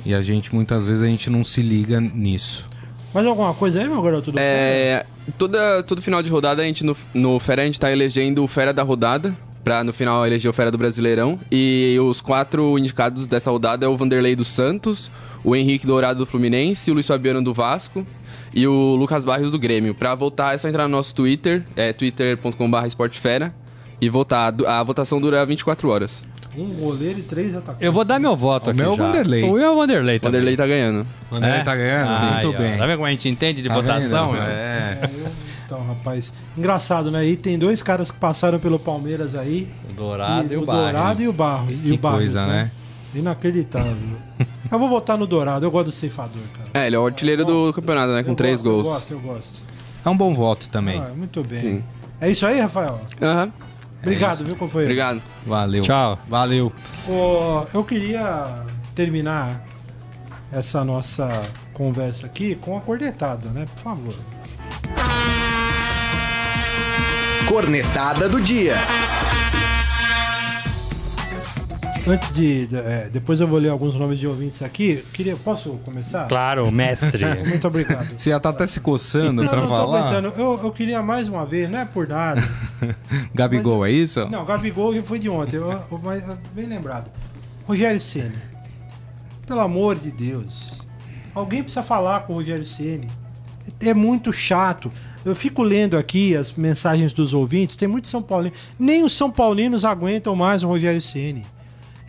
[0.05, 2.65] E a gente, muitas vezes, a gente não se liga nisso.
[3.13, 4.37] Mais alguma coisa aí, meu garoto do?
[4.39, 5.05] É,
[5.37, 8.47] toda, todo final de rodada, a gente no, no Fera, a gente tá elegendo o
[8.47, 9.33] Fera da rodada.
[9.63, 11.39] Pra no final eleger o Fera do Brasileirão.
[11.49, 15.09] E os quatro indicados dessa rodada é o Vanderlei dos Santos,
[15.43, 18.05] o Henrique Dourado do Fluminense, o Luiz Fabiano do Vasco
[18.53, 19.93] e o Lucas Barrios do Grêmio.
[19.95, 23.53] Pra votar é só entrar no nosso Twitter, é twitter.com.br esportefera.
[24.01, 24.53] E votar.
[24.67, 26.25] A votação dura 24 horas.
[26.57, 27.81] Um goleiro e três atacantes.
[27.81, 29.05] Eu vou dar meu voto O aqui meu é o já.
[29.05, 29.43] Vanderlei.
[29.43, 30.31] O meu é o Vanderlei O também.
[30.41, 31.07] Vanderlei tá ganhando.
[31.29, 32.77] Quando ele tá ganhando, Ai, muito ó, bem.
[32.77, 34.31] Tá vendo como a gente entende de Tá votação?
[34.33, 34.41] vendo?
[34.41, 34.51] meu?
[34.51, 35.09] É.
[35.65, 36.33] Então, rapaz.
[36.57, 37.25] Engraçado, né?
[37.25, 39.69] E tem dois caras que passaram pelo Palmeiras aí.
[39.89, 40.83] O Dourado e, o, o Barros.
[40.91, 41.71] Dourado e o Barro.
[41.71, 42.71] e Que o Barros, coisa, né?
[43.15, 43.95] Inacreditável.
[44.71, 46.69] eu vou votar no Dourado, eu gosto do ceifador, cara.
[46.83, 48.23] É, ele é o artilheiro do campeonato, né?
[48.23, 48.85] Com Eu três gosto, gols.
[48.87, 49.61] Eu gosto, eu gosto.
[50.05, 50.99] É um bom voto também.
[50.99, 51.61] Ah, muito bem.
[51.61, 51.83] Sim.
[52.19, 52.99] É isso aí, Rafael?
[53.21, 53.51] Aham.
[54.01, 54.91] Obrigado, viu, companheiro?
[54.91, 55.21] Obrigado.
[55.45, 55.83] Valeu.
[55.83, 56.19] Tchau.
[56.27, 56.73] Valeu.
[57.07, 59.63] Ô, eu queria terminar
[60.51, 61.29] essa nossa
[61.73, 63.65] conversa aqui com a cornetada, né?
[63.75, 64.13] Por favor.
[67.47, 68.75] Cornetada do dia.
[72.05, 72.67] Antes de.
[72.67, 75.03] de- é, depois eu vou ler alguns nomes de ouvintes aqui.
[75.13, 76.27] Queria, posso começar?
[76.27, 77.23] Claro, mestre.
[77.47, 78.19] Muito obrigado.
[78.19, 80.09] Você já tá até se coçando tô falar.
[80.09, 80.33] aguentando.
[80.41, 82.43] Eu, eu queria mais uma vez, não é por nada.
[83.33, 84.27] Gabigol, é isso?
[84.29, 86.23] Não, Gabigol foi de ontem, eu- eu- mas
[86.53, 87.09] bem lembrado.
[87.65, 88.35] Rogério Ceni.
[89.47, 90.79] Pelo amor de Deus.
[91.33, 93.07] Alguém precisa falar com o Rogério Ceni.
[93.79, 94.91] É muito chato.
[95.23, 98.57] Eu fico lendo aqui as mensagens dos ouvintes, tem muitos São Paulinos.
[98.77, 101.45] Nem os São Paulinos aguentam mais o Rogério Ceni.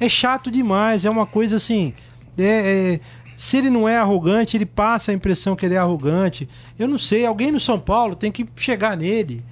[0.01, 1.93] É chato demais, é uma coisa assim.
[2.37, 3.01] é- é-
[3.37, 6.49] se ele não é arrogante, ele passa a impressão que ele é arrogante.
[6.79, 9.45] Eu não sei, alguém no São Paulo tem que chegar nele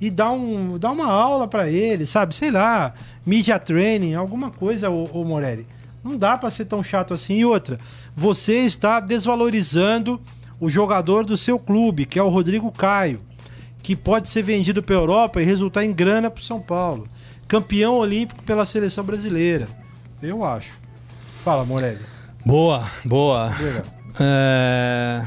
[0.00, 2.34] e dar, um, dar uma aula pra ele, sabe?
[2.34, 2.92] Sei lá,
[3.26, 5.66] media training, alguma coisa, ô, Morelli.
[6.04, 7.34] Não dá pra ser tão chato assim.
[7.38, 7.78] E outra,
[8.16, 10.20] você está desvalorizando
[10.58, 13.20] o jogador do seu clube, que é o Rodrigo Caio,
[13.82, 17.04] que pode ser vendido pra Europa e resultar em grana pro São Paulo.
[17.48, 19.66] Campeão olímpico pela seleção brasileira.
[20.22, 20.72] Eu acho.
[21.44, 22.00] Fala, Morelli.
[22.44, 23.52] boa, boa.
[24.18, 25.24] É,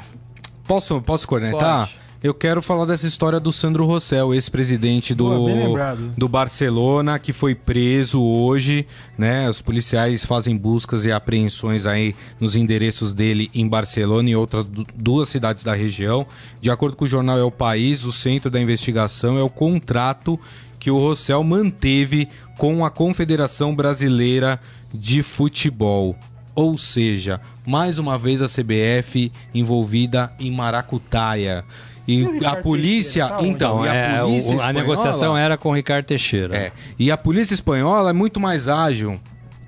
[0.68, 1.88] Posso, posso cornetar?
[1.88, 2.04] Pode.
[2.24, 7.54] Eu quero falar dessa história do Sandro Rossell, ex-presidente do, Boa, do Barcelona, que foi
[7.54, 8.88] preso hoje,
[9.18, 9.50] né?
[9.50, 14.88] Os policiais fazem buscas e apreensões aí nos endereços dele em Barcelona e outras du-
[14.96, 16.26] duas cidades da região.
[16.62, 20.40] De acordo com o jornal É o País, o centro da investigação é o contrato
[20.84, 22.28] que o Rossell manteve
[22.58, 24.60] com a Confederação Brasileira
[24.94, 26.14] de Futebol.
[26.54, 31.64] Ou seja, mais uma vez a CBF envolvida em maracutaia.
[32.06, 35.38] E E o a polícia, Teixeira, tá então, a é, o- polícia a espanhola- negociação
[35.38, 36.54] era com o Ricardo Teixeira.
[36.58, 36.72] é.
[37.00, 39.18] E a polícia espanhola é muito mais ágil.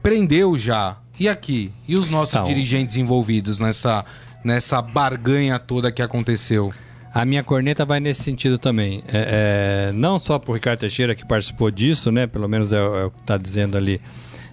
[0.04, 0.98] Prendeu já.
[1.18, 1.72] E aqui?
[1.88, 2.46] E os nossos Então.
[2.46, 4.04] dirigentes envolvidos nessa,
[4.44, 6.74] nessa barganha toda que aconteceu?
[7.16, 9.02] A minha corneta vai nesse sentido também.
[9.08, 12.28] É, é, não só pro Ricardo Teixeira que participou disso, né?
[12.28, 14.02] Pelo menos é, o- é o que tá dizendo ali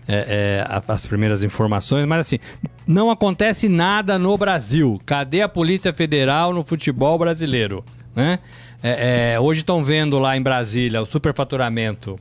[0.09, 2.39] é, é, as primeiras informações, mas assim,
[2.87, 5.01] não acontece nada no Brasil.
[5.05, 7.85] Cadê a Polícia Federal no futebol brasileiro?
[8.15, 8.39] Né?
[8.83, 12.17] É, é, hoje estão vendo lá em Brasília o superfaturamento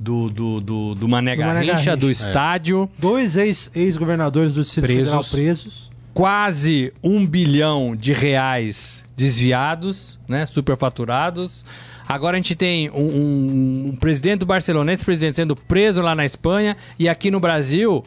[0.00, 2.10] do, do, do, do Mané Do Mané Garrincha, Garrincha, do é.
[2.10, 2.88] estádio.
[2.98, 5.04] Dois ex- ex-governadores do Distrito Presos.
[5.10, 5.90] Federal presos.
[6.14, 11.64] Quase um bilhão de reais desviados, né, superfaturados.
[12.08, 16.24] Agora a gente tem um, um- um presidente do Barcelona, ex-presidente sendo preso lá na
[16.24, 18.02] Espanha e aqui no Brasil,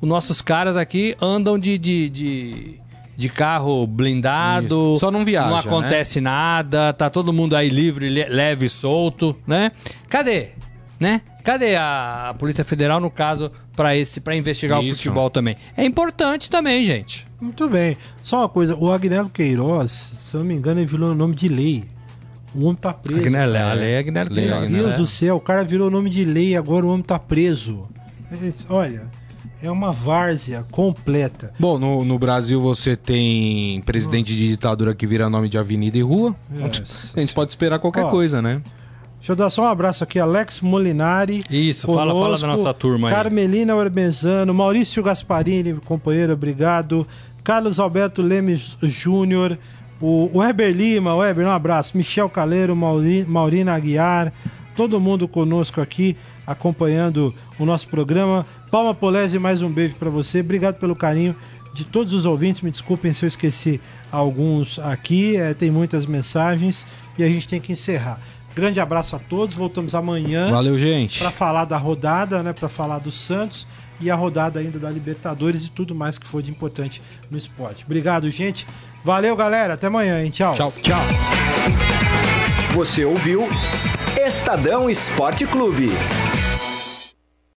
[0.00, 2.74] os nossos caras aqui andam de, de, de,
[3.16, 4.92] de carro blindado.
[4.94, 4.96] Isso.
[5.00, 9.36] Só não viaja, Não acontece nada, tá todo mundo aí livre, le- leve e solto,
[9.46, 9.70] né?
[10.08, 10.48] Cadê?
[10.98, 11.20] Né?
[11.42, 14.98] Cadê a, a Polícia Federal no caso para esse para investigar o Isso.
[14.98, 15.56] futebol também?
[15.76, 17.26] É importante também, gente.
[17.40, 17.96] Muito bem.
[18.22, 21.48] Só uma coisa, o Agnello Queiroz, se eu não me engano, ele virou nome de
[21.48, 21.84] lei.
[22.54, 23.20] O homem tá preso.
[23.20, 24.98] Agnello, a lei é Agnello Lei Queiroz, Meu Deus né?
[24.98, 27.82] do céu, o cara virou nome de lei e agora o homem tá preso.
[28.30, 29.02] É, Olha,
[29.62, 31.52] é uma várzea completa.
[31.58, 36.02] Bom, no, no Brasil você tem presidente de ditadura que vira nome de avenida e
[36.02, 36.34] rua.
[37.14, 38.60] A gente pode esperar qualquer Ó, coisa, né?
[39.22, 41.44] Deixa eu dar só um abraço aqui, Alex Molinari.
[41.48, 43.14] Isso, fala- fala da nossa turma aí.
[43.14, 47.06] Carmelina Urbenzano, Maurício Gasparini, companheiro, obrigado.
[47.44, 49.56] Carlos Alberto Lemes Júnior,
[50.00, 51.96] o Weber Lima, Weber, um abraço.
[51.96, 54.32] Michel Caleiro, Mauri, Maurina Aguiar,
[54.74, 58.44] todo mundo conosco aqui, acompanhando o nosso programa.
[58.72, 60.40] Palma Polese, mais um beijo para você.
[60.40, 61.36] Obrigado pelo carinho
[61.72, 62.60] de todos os ouvintes.
[62.60, 66.84] Me desculpem se eu esqueci alguns aqui, eh, tem muitas mensagens
[67.16, 68.18] e a gente tem que encerrar.
[68.54, 71.18] Grande abraço a todos, voltamos amanhã Valeu, gente.
[71.20, 73.66] para falar da rodada, né, para falar do Santos
[74.00, 77.00] e a rodada ainda da Libertadores e tudo mais que for de importante
[77.30, 77.84] no esporte.
[77.84, 78.66] Obrigado, gente.
[79.04, 79.74] Valeu, galera.
[79.74, 80.30] Até amanhã, hein?
[80.30, 80.54] Tchau.
[80.54, 80.72] Tchau.
[80.82, 81.00] Tchau.
[82.74, 83.48] Você ouviu
[84.16, 85.90] Estadão Esporte Clube.